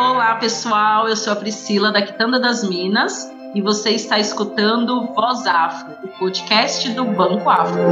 [0.00, 1.06] Olá, pessoal.
[1.10, 6.08] Eu sou a Priscila da Quitanda das Minas e você está escutando Voz Afro, o
[6.18, 7.82] podcast do Banco Afro.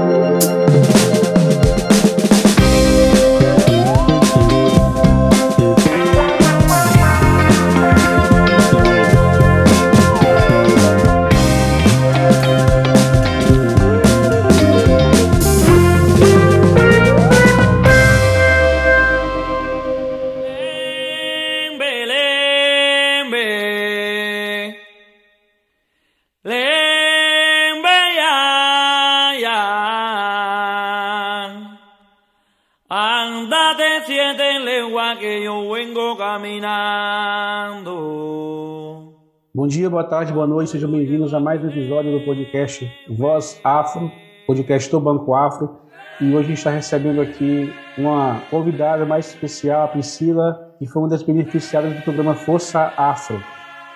[40.18, 44.10] Tarde, boa noite, sejam bem-vindos a mais um episódio do podcast Voz Afro,
[44.48, 45.78] podcast do Banco Afro.
[46.20, 51.02] E hoje a gente está recebendo aqui uma convidada mais especial, a Priscila, que foi
[51.02, 53.40] uma das beneficiadas do programa Força Afro.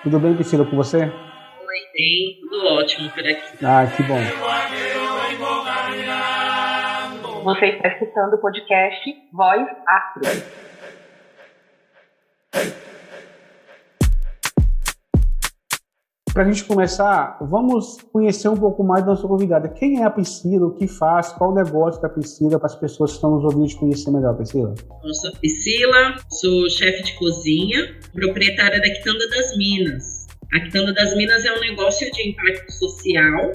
[0.01, 0.99] Tudo bem, Priscila, com você?
[0.99, 3.65] Oi, bem, tudo ótimo por aqui.
[3.65, 4.21] Ah, que bom.
[7.43, 10.63] Você está escutando o podcast Voz Afro.
[16.33, 19.69] Para a gente começar, vamos conhecer um pouco mais da nossa convidada.
[19.69, 23.11] Quem é a Priscila, o que faz, qual o negócio da Priscila, para as pessoas
[23.11, 24.73] que estão nos ouvindo te conhecer melhor, Priscila?
[25.03, 30.25] Eu sou a Priscila, sou chefe de cozinha, proprietária da Quitanda das Minas.
[30.51, 33.51] A Quitanda das Minas é um negócio de impacto social,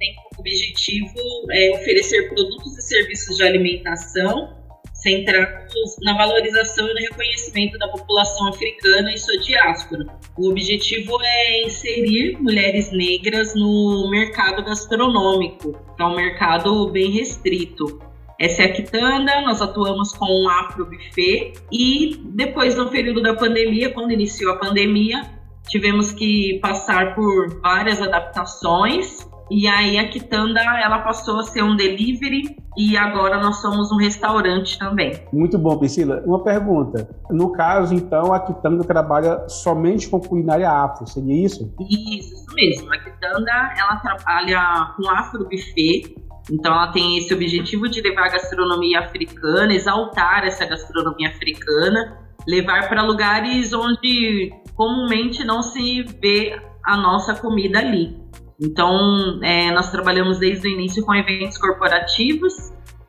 [0.00, 1.20] tem como objetivo
[1.52, 4.65] é, oferecer produtos e serviços de alimentação
[4.96, 10.06] centrados na valorização e no reconhecimento da população africana e sua diáspora.
[10.36, 18.00] O objetivo é inserir mulheres negras no mercado gastronômico, que é um mercado bem restrito.
[18.38, 23.34] Essa é a Quitanda, nós atuamos com um Afro Buffet e depois no período da
[23.34, 25.22] pandemia, quando iniciou a pandemia,
[25.68, 31.76] tivemos que passar por várias adaptações e aí a Quitanda ela passou a ser um
[31.76, 35.22] delivery e agora nós somos um restaurante também.
[35.32, 36.22] Muito bom, Priscila.
[36.26, 37.08] Uma pergunta.
[37.30, 41.72] No caso, então, a Quitanda trabalha somente com culinária afro, seria isso?
[41.80, 42.92] Isso, isso mesmo.
[42.92, 46.16] A Quitanda ela trabalha com afro buffet.
[46.50, 52.88] Então ela tem esse objetivo de levar a gastronomia africana, exaltar essa gastronomia africana, levar
[52.88, 58.16] para lugares onde comumente não se vê a nossa comida ali.
[58.60, 62.54] Então, é, nós trabalhamos desde o início com eventos corporativos.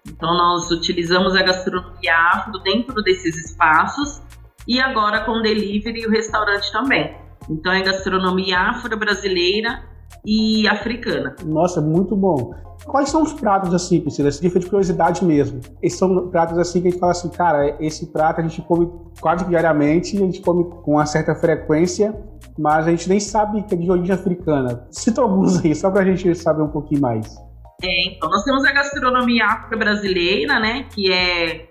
[0.07, 4.21] Então, nós utilizamos a gastronomia afro dentro desses espaços
[4.67, 7.15] e agora com delivery e o restaurante também.
[7.49, 9.83] Então, é gastronomia afro-brasileira
[10.25, 11.35] e africana.
[11.45, 12.53] Nossa, muito bom.
[12.85, 14.29] Quais são os pratos assim, Priscila?
[14.29, 15.59] Esse tipo de curiosidade mesmo.
[15.81, 18.89] Esses são pratos assim que a gente fala assim, cara, esse prato a gente come
[19.19, 22.15] quase diariamente, a gente come com uma certa frequência
[22.57, 24.87] mas a gente nem sabe que é de origem africana.
[24.89, 27.37] Cita alguns aí, só para a gente saber um pouquinho mais.
[27.83, 31.66] É, então, nós temos a gastronomia afro-brasileira, né, que é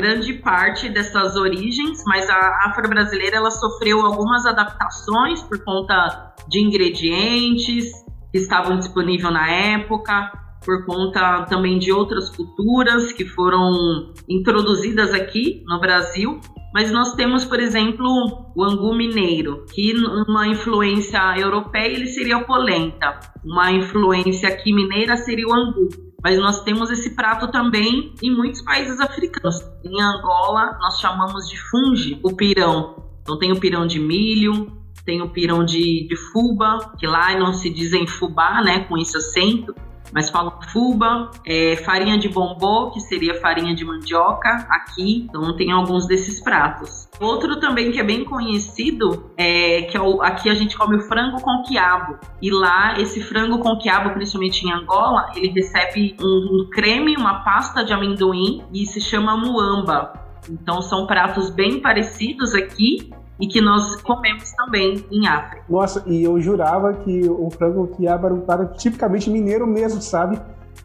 [0.00, 7.92] grande parte dessas origens, mas a afro-brasileira ela sofreu algumas adaptações por conta de ingredientes
[8.32, 10.32] que estavam disponíveis na época,
[10.64, 16.40] por conta também de outras culturas que foram introduzidas aqui no Brasil
[16.72, 18.06] mas nós temos, por exemplo,
[18.54, 19.92] o angu mineiro, que
[20.28, 25.88] uma influência europeia ele seria o polenta, uma influência aqui mineira seria o angu.
[26.22, 29.56] Mas nós temos esse prato também em muitos países africanos.
[29.82, 33.02] Em Angola, nós chamamos de funge, o pirão.
[33.22, 34.70] Então tem o pirão de milho,
[35.04, 39.16] tem o pirão de, de fuba, que lá não se dizem fubá, né, com esse
[39.16, 39.74] acento
[40.12, 45.72] mas falam fuba, é, farinha de bombô, que seria farinha de mandioca aqui, então tem
[45.72, 47.08] alguns desses pratos.
[47.20, 51.40] Outro também que é bem conhecido é que é aqui a gente come o frango
[51.40, 52.18] com quiabo.
[52.40, 57.44] E lá, esse frango com quiabo, principalmente em Angola, ele recebe um, um creme, uma
[57.44, 60.12] pasta de amendoim e se chama muamba.
[60.48, 63.10] Então são pratos bem parecidos aqui,
[63.40, 65.64] e que nós comemos também em África.
[65.68, 70.38] Nossa, e eu jurava que o frango quiabo era um prato tipicamente mineiro mesmo, sabe?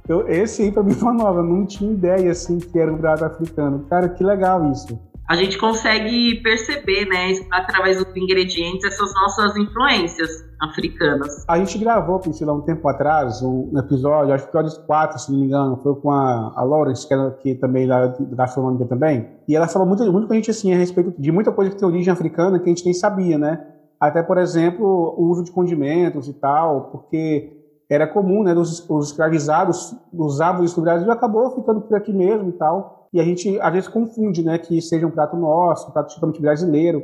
[0.08, 3.26] Eu, esse aí pra mim foi nova, não tinha ideia assim que era um prato
[3.26, 3.86] africano.
[3.90, 10.30] Cara, que legal isso a gente consegue perceber, né, através dos ingredientes, essas nossas influências
[10.62, 11.44] africanas.
[11.48, 15.40] A gente gravou, Priscila, um tempo atrás, um episódio, acho que episódio 4, se não
[15.40, 19.56] me engano, foi com a, a Lawrence, que, era, que também da gastronomia também, e
[19.56, 21.88] ela falou muito, muito com a gente, assim, a respeito de muita coisa que tem
[21.88, 23.66] origem africana que a gente nem sabia, né?
[24.00, 24.86] Até, por exemplo,
[25.18, 27.52] o uso de condimentos e tal, porque
[27.90, 32.12] era comum, né, os, os escravizados usavam isso no Brasil e acabou ficando por aqui
[32.12, 33.05] mesmo e tal.
[33.16, 36.42] E a gente às vezes confunde, né, que seja um prato nosso, um prato tipicamente
[36.42, 37.02] brasileiro.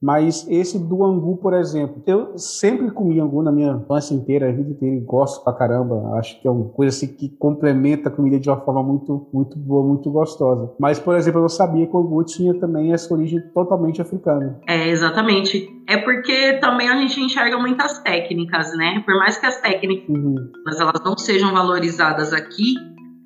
[0.00, 4.52] Mas esse do angu, por exemplo, eu sempre comi angu na minha infância inteira, a
[4.52, 6.16] vida inteira, e gosto pra caramba.
[6.16, 9.58] Acho que é uma coisa assim que complementa a comida de uma forma muito, muito
[9.58, 10.72] boa, muito gostosa.
[10.78, 14.60] Mas, por exemplo, eu não sabia que o angu tinha também essa origem totalmente africana.
[14.68, 15.68] É, exatamente.
[15.88, 19.02] É porque também a gente enxerga muitas técnicas, né?
[19.04, 20.36] Por mais que as técnicas uhum.
[20.78, 22.74] elas não sejam valorizadas aqui,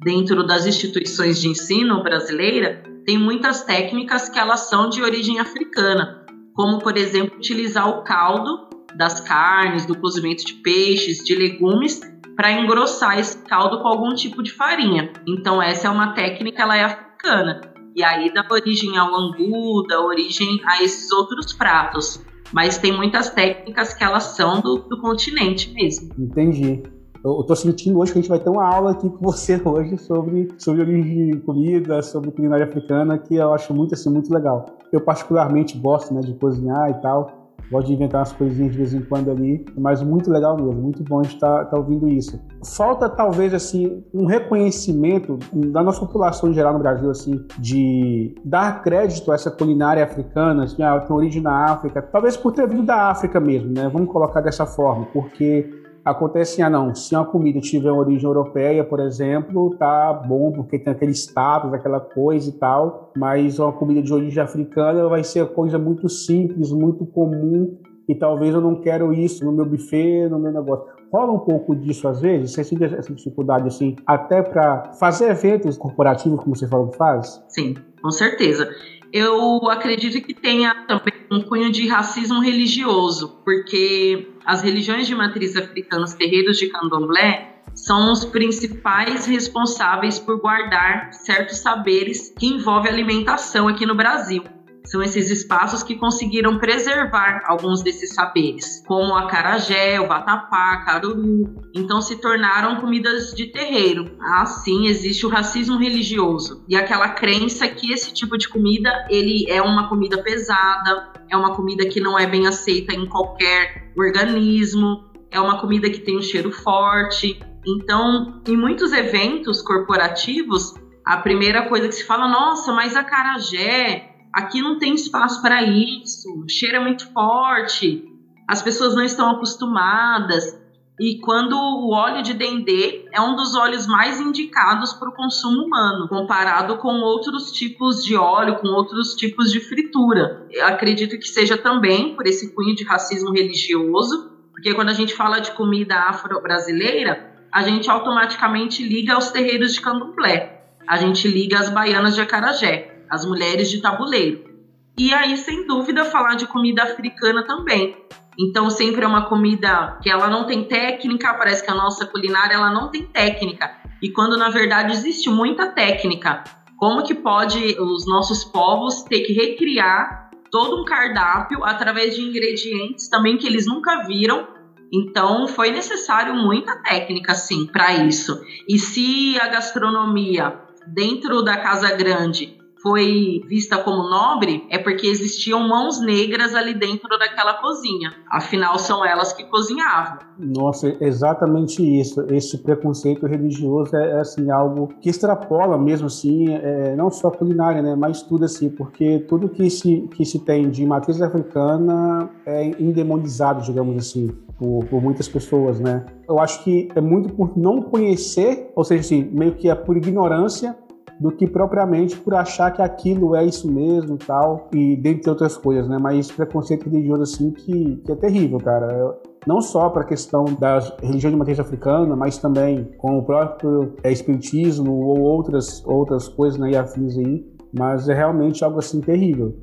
[0.02, 6.22] dentro das instituições de ensino brasileira, tem muitas técnicas que elas são de origem africana
[6.54, 12.00] como por exemplo utilizar o caldo das carnes, do cozimento de peixes, de legumes,
[12.36, 15.12] para engrossar esse caldo com algum tipo de farinha.
[15.26, 17.60] Então essa é uma técnica, ela é africana.
[17.94, 22.22] E aí dá origem ao angu, dá origem a esses outros pratos.
[22.52, 26.10] Mas tem muitas técnicas que elas são do, do continente mesmo.
[26.18, 26.82] Entendi.
[27.24, 29.96] Eu, estou sentindo hoje que a gente vai ter uma aula aqui com você hoje
[29.96, 34.66] sobre, sobre origem de comida, sobre culinária africana, que eu acho muito, assim, muito legal.
[34.92, 38.92] Eu particularmente gosto né, de cozinhar e tal, gosto de inventar umas coisinhas de vez
[38.92, 42.40] em quando ali, mas muito legal mesmo, muito bom estar tá ouvindo isso.
[42.64, 48.82] Falta talvez assim um reconhecimento da nossa população em geral no Brasil assim de dar
[48.82, 52.82] crédito a essa culinária africana, assim, a, tem origem na África, talvez por ter vindo
[52.82, 53.88] da África mesmo, né?
[53.88, 59.00] Vamos colocar dessa forma, porque acontece ah não, se uma comida tiver origem europeia, por
[59.00, 64.12] exemplo, tá bom porque tem aquele status, aquela coisa e tal, mas uma comida de
[64.12, 67.78] origem africana vai ser coisa muito simples, muito comum
[68.08, 70.84] e talvez eu não quero isso no meu buffet, no meu negócio.
[71.12, 72.52] Rola um pouco disso às vezes?
[72.52, 77.42] Você sente essa dificuldade assim, até para fazer eventos corporativos, como você falou que faz?
[77.48, 78.68] Sim, com certeza
[79.12, 85.56] eu acredito que tenha também um cunho de racismo religioso, porque as religiões de matriz
[85.56, 92.92] africana, os terreiros de candomblé, são os principais responsáveis por guardar certos saberes que envolvem
[92.92, 94.44] alimentação aqui no Brasil.
[94.84, 101.62] São esses espaços que conseguiram preservar alguns desses saberes, como a carajé, o vatapá, caruru.
[101.74, 104.16] Então se tornaram comidas de terreiro.
[104.20, 109.62] Assim existe o racismo religioso e aquela crença que esse tipo de comida ele é
[109.62, 115.40] uma comida pesada, é uma comida que não é bem aceita em qualquer organismo, é
[115.40, 117.40] uma comida que tem um cheiro forte.
[117.66, 120.74] Então, em muitos eventos corporativos,
[121.04, 125.62] a primeira coisa que se fala, nossa, mas a carajé aqui não tem espaço para
[125.62, 128.04] isso, é muito forte,
[128.48, 130.60] as pessoas não estão acostumadas.
[131.00, 135.64] E quando o óleo de dendê é um dos óleos mais indicados para o consumo
[135.64, 140.46] humano, comparado com outros tipos de óleo, com outros tipos de fritura.
[140.50, 145.14] Eu acredito que seja também por esse cunho de racismo religioso, porque quando a gente
[145.14, 151.58] fala de comida afro-brasileira, a gente automaticamente liga aos terreiros de candomblé, a gente liga
[151.58, 154.50] às baianas de acarajé as mulheres de tabuleiro.
[154.98, 157.94] E aí, sem dúvida, falar de comida africana também.
[158.40, 162.54] Então, sempre é uma comida que ela não tem técnica, parece que a nossa culinária
[162.54, 163.70] ela não tem técnica.
[164.00, 166.42] E quando na verdade existe muita técnica,
[166.78, 173.08] como que pode os nossos povos ter que recriar todo um cardápio através de ingredientes
[173.08, 174.48] também que eles nunca viram?
[174.90, 178.42] Então, foi necessário muita técnica, sim, para isso.
[178.66, 185.66] E se a gastronomia dentro da Casa Grande foi vista como nobre é porque existiam
[185.68, 188.12] mãos negras ali dentro daquela cozinha.
[188.30, 190.18] Afinal, são elas que cozinhavam.
[190.38, 192.20] Nossa, exatamente isso.
[192.30, 197.30] Esse preconceito religioso é, é assim algo que extrapola mesmo assim, é, não só a
[197.30, 202.28] culinária, né, mas tudo assim, porque tudo que se que se tem de matriz africana
[202.44, 204.30] é endemonizado, digamos assim.
[204.58, 206.04] Por, por, muitas pessoas, né?
[206.28, 209.96] Eu acho que é muito por não conhecer, ou seja, assim, meio que é por
[209.96, 210.76] ignorância
[211.22, 215.56] do que propriamente por achar que aquilo é isso mesmo e tal, e dentre outras
[215.56, 215.96] coisas, né?
[216.00, 219.16] Mas preconceito religioso, assim, que, que é terrível, cara.
[219.46, 223.94] Não só para a questão das religiões de matriz africana, mas também com o próprio
[224.02, 229.00] é, espiritismo ou outras, outras coisas né, e afins aí, mas é realmente algo assim
[229.00, 229.54] terrível.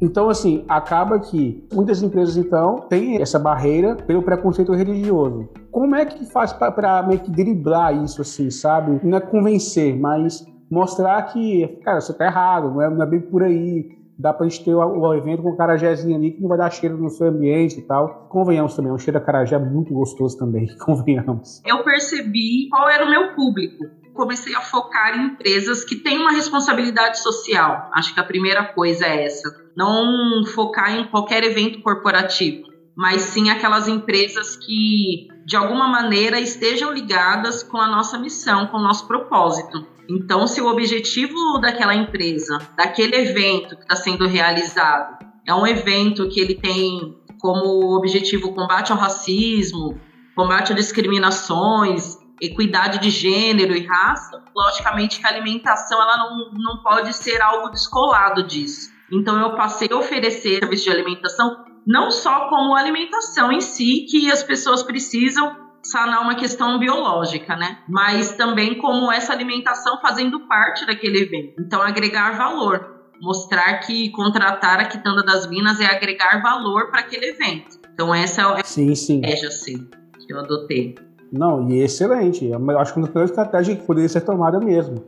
[0.00, 5.48] Então, assim, acaba que muitas empresas, então, têm essa barreira pelo preconceito religioso.
[5.72, 9.00] Como é que faz para meio que driblar isso, assim, sabe?
[9.04, 13.20] Não é convencer, mas mostrar que, cara, você tá errado, não é, não é bem
[13.20, 13.96] por aí.
[14.18, 16.70] Dá pra gente ter o, o evento com o carajézinho ali que não vai dar
[16.70, 18.26] cheiro no seu ambiente e tal.
[18.28, 21.62] Convenhamos também, o cheiro da carajé é muito gostoso também, convenhamos.
[21.64, 23.84] Eu percebi qual era o meu público.
[24.14, 27.88] Comecei a focar em empresas que têm uma responsabilidade social.
[27.94, 29.48] Acho que a primeira coisa é essa.
[29.76, 36.92] Não focar em qualquer evento corporativo, mas sim aquelas empresas que, de alguma maneira, estejam
[36.92, 39.86] ligadas com a nossa missão, com o nosso propósito.
[40.08, 46.28] Então, se o objetivo daquela empresa, daquele evento que está sendo realizado, É um evento
[46.28, 49.98] que ele tem como objetivo combate ao racismo,
[50.36, 54.42] combate a discriminações, equidade de gênero e raça.
[54.54, 58.90] Logicamente que a alimentação ela não, não pode ser algo descolado disso.
[59.10, 64.30] Então eu passei a oferecer serviço de alimentação não só como alimentação em si, que
[64.30, 67.78] as pessoas precisam sanar uma questão biológica, né?
[67.88, 71.60] Mas também como essa alimentação fazendo parte daquele evento.
[71.60, 77.30] Então agregar valor mostrar que contratar a Quitanda das Minas é agregar valor para aquele
[77.30, 77.78] evento.
[77.92, 79.16] Então essa é a sim, sim.
[79.16, 79.88] estratégia assim,
[80.24, 80.94] que eu adotei.
[81.32, 82.46] Não, e excelente.
[82.46, 85.04] Eu acho que uma estratégia que poderia ser tomada mesmo.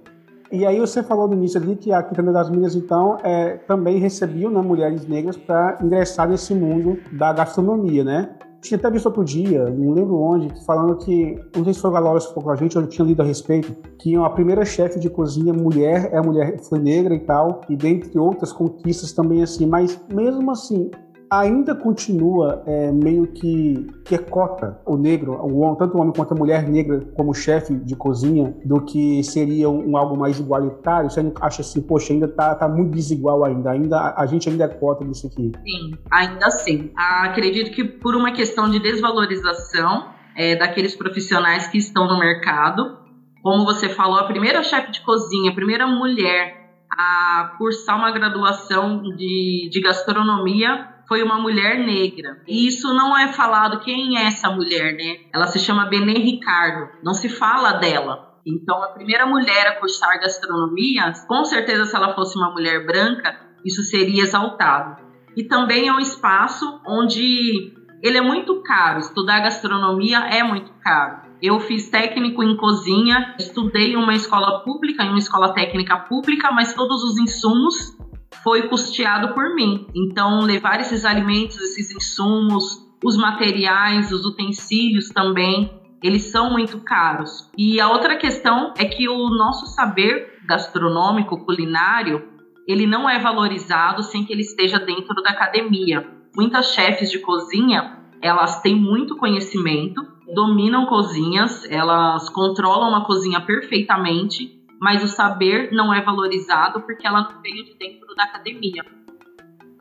[0.53, 3.99] E aí você falou no início ali que a Quitanda das Minas, então, é, também
[3.99, 8.31] recebia né, mulheres negras para ingressar nesse mundo da gastronomia, né?
[8.61, 11.99] Tinha até visto outro dia, não lembro onde, falando que, não sei se foi a
[11.99, 15.09] Laura que com a gente, eu tinha lido a respeito, que a primeira chefe de
[15.09, 19.99] cozinha mulher, é mulher foi negra e tal, e dentre outras conquistas também assim, mas
[20.13, 20.91] mesmo assim,
[21.31, 26.35] ainda continua é, meio que, que é cota o negro, o tanto o homem quanto
[26.35, 31.09] a mulher negra como chefe de cozinha, do que seria um, um, algo mais igualitário?
[31.09, 34.69] Você acha assim, poxa, ainda tá, tá muito desigual ainda, ainda a gente ainda é
[34.69, 35.53] cota disso aqui?
[35.65, 36.91] Sim, ainda sim.
[36.97, 42.99] Acredito que por uma questão de desvalorização é, daqueles profissionais que estão no mercado,
[43.41, 46.59] como você falou, a primeira chefe de cozinha, a primeira mulher
[46.93, 52.41] a cursar uma graduação de, de gastronomia foi uma mulher negra.
[52.47, 55.17] E isso não é falado quem é essa mulher, né?
[55.35, 56.89] Ela se chama Benê Ricardo.
[57.03, 58.39] Não se fala dela.
[58.47, 63.37] Então, a primeira mulher a cursar gastronomia, com certeza, se ela fosse uma mulher branca,
[63.65, 65.03] isso seria exaltado.
[65.37, 69.01] E também é um espaço onde ele é muito caro.
[69.01, 71.23] Estudar gastronomia é muito caro.
[71.43, 76.53] Eu fiz técnico em cozinha, estudei em uma escola pública, em uma escola técnica pública,
[76.53, 77.99] mas todos os insumos
[78.43, 79.87] foi custeado por mim.
[79.95, 85.71] Então, levar esses alimentos, esses insumos, os materiais, os utensílios também,
[86.03, 87.51] eles são muito caros.
[87.57, 92.29] E a outra questão é que o nosso saber gastronômico, culinário,
[92.67, 96.07] ele não é valorizado sem que ele esteja dentro da academia.
[96.35, 104.60] Muitas chefes de cozinha, elas têm muito conhecimento, dominam cozinhas, elas controlam uma cozinha perfeitamente,
[104.81, 108.83] mas o saber não é valorizado porque ela não veio de dentro da academia.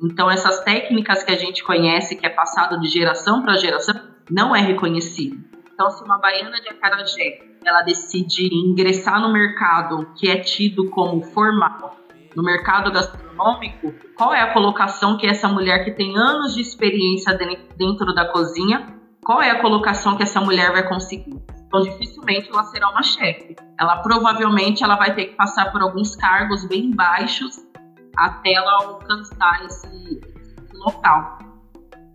[0.04, 3.96] Então, essas técnicas que a gente conhece, que é passado de geração para geração,
[4.30, 5.38] não é reconhecido.
[5.74, 11.22] Então, se uma baiana de acarajé ela decide ingressar no mercado que é tido como
[11.22, 11.98] formal,
[12.36, 17.38] no mercado gastronômico, qual é a colocação que essa mulher que tem anos de experiência
[17.78, 21.40] dentro da cozinha, qual é a colocação que essa mulher vai conseguir?
[21.70, 23.56] Então, dificilmente ela será uma chefe.
[23.80, 27.64] Ela provavelmente ela vai ter que passar por alguns cargos bem baixos
[28.18, 31.38] até ela alcançar esse, esse local.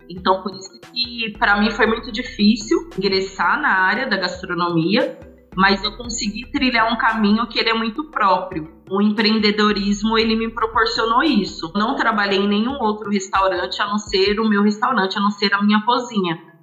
[0.09, 5.17] Então, por isso que para mim foi muito difícil ingressar na área da gastronomia,
[5.55, 8.69] mas eu consegui trilhar um caminho que ele é muito próprio.
[8.91, 11.71] O empreendedorismo ele me proporcionou isso.
[11.73, 15.53] Não trabalhei em nenhum outro restaurante a não ser o meu restaurante, a não ser
[15.53, 16.54] a minha cozinha.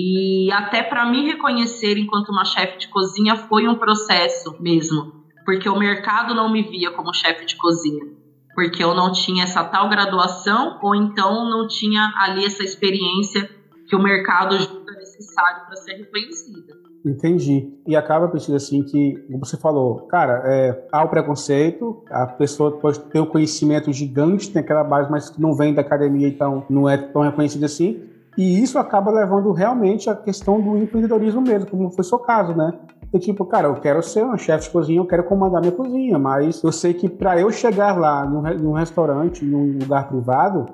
[0.00, 5.12] E até para me reconhecer enquanto uma chefe de cozinha foi um processo mesmo,
[5.44, 8.04] porque o mercado não me via como chefe de cozinha,
[8.54, 13.50] porque eu não tinha essa tal graduação ou então não tinha ali essa experiência
[13.88, 16.74] que o mercado julga necessário para ser reconhecida.
[17.04, 17.72] Entendi.
[17.84, 22.78] E acaba, Priscila, assim, que, como você falou, cara, é, há o preconceito, a pessoa
[22.78, 26.88] pode ter um conhecimento gigante, tem aquela base, mas não vem da academia, então não
[26.88, 28.16] é tão reconhecida assim.
[28.36, 32.54] E isso acaba levando realmente à questão do empreendedorismo mesmo, como foi o seu caso,
[32.54, 32.72] né?
[33.12, 36.18] É tipo, cara, eu quero ser um chefe de cozinha, eu quero comandar minha cozinha,
[36.18, 40.66] mas eu sei que para eu chegar lá num, num restaurante, num lugar privado,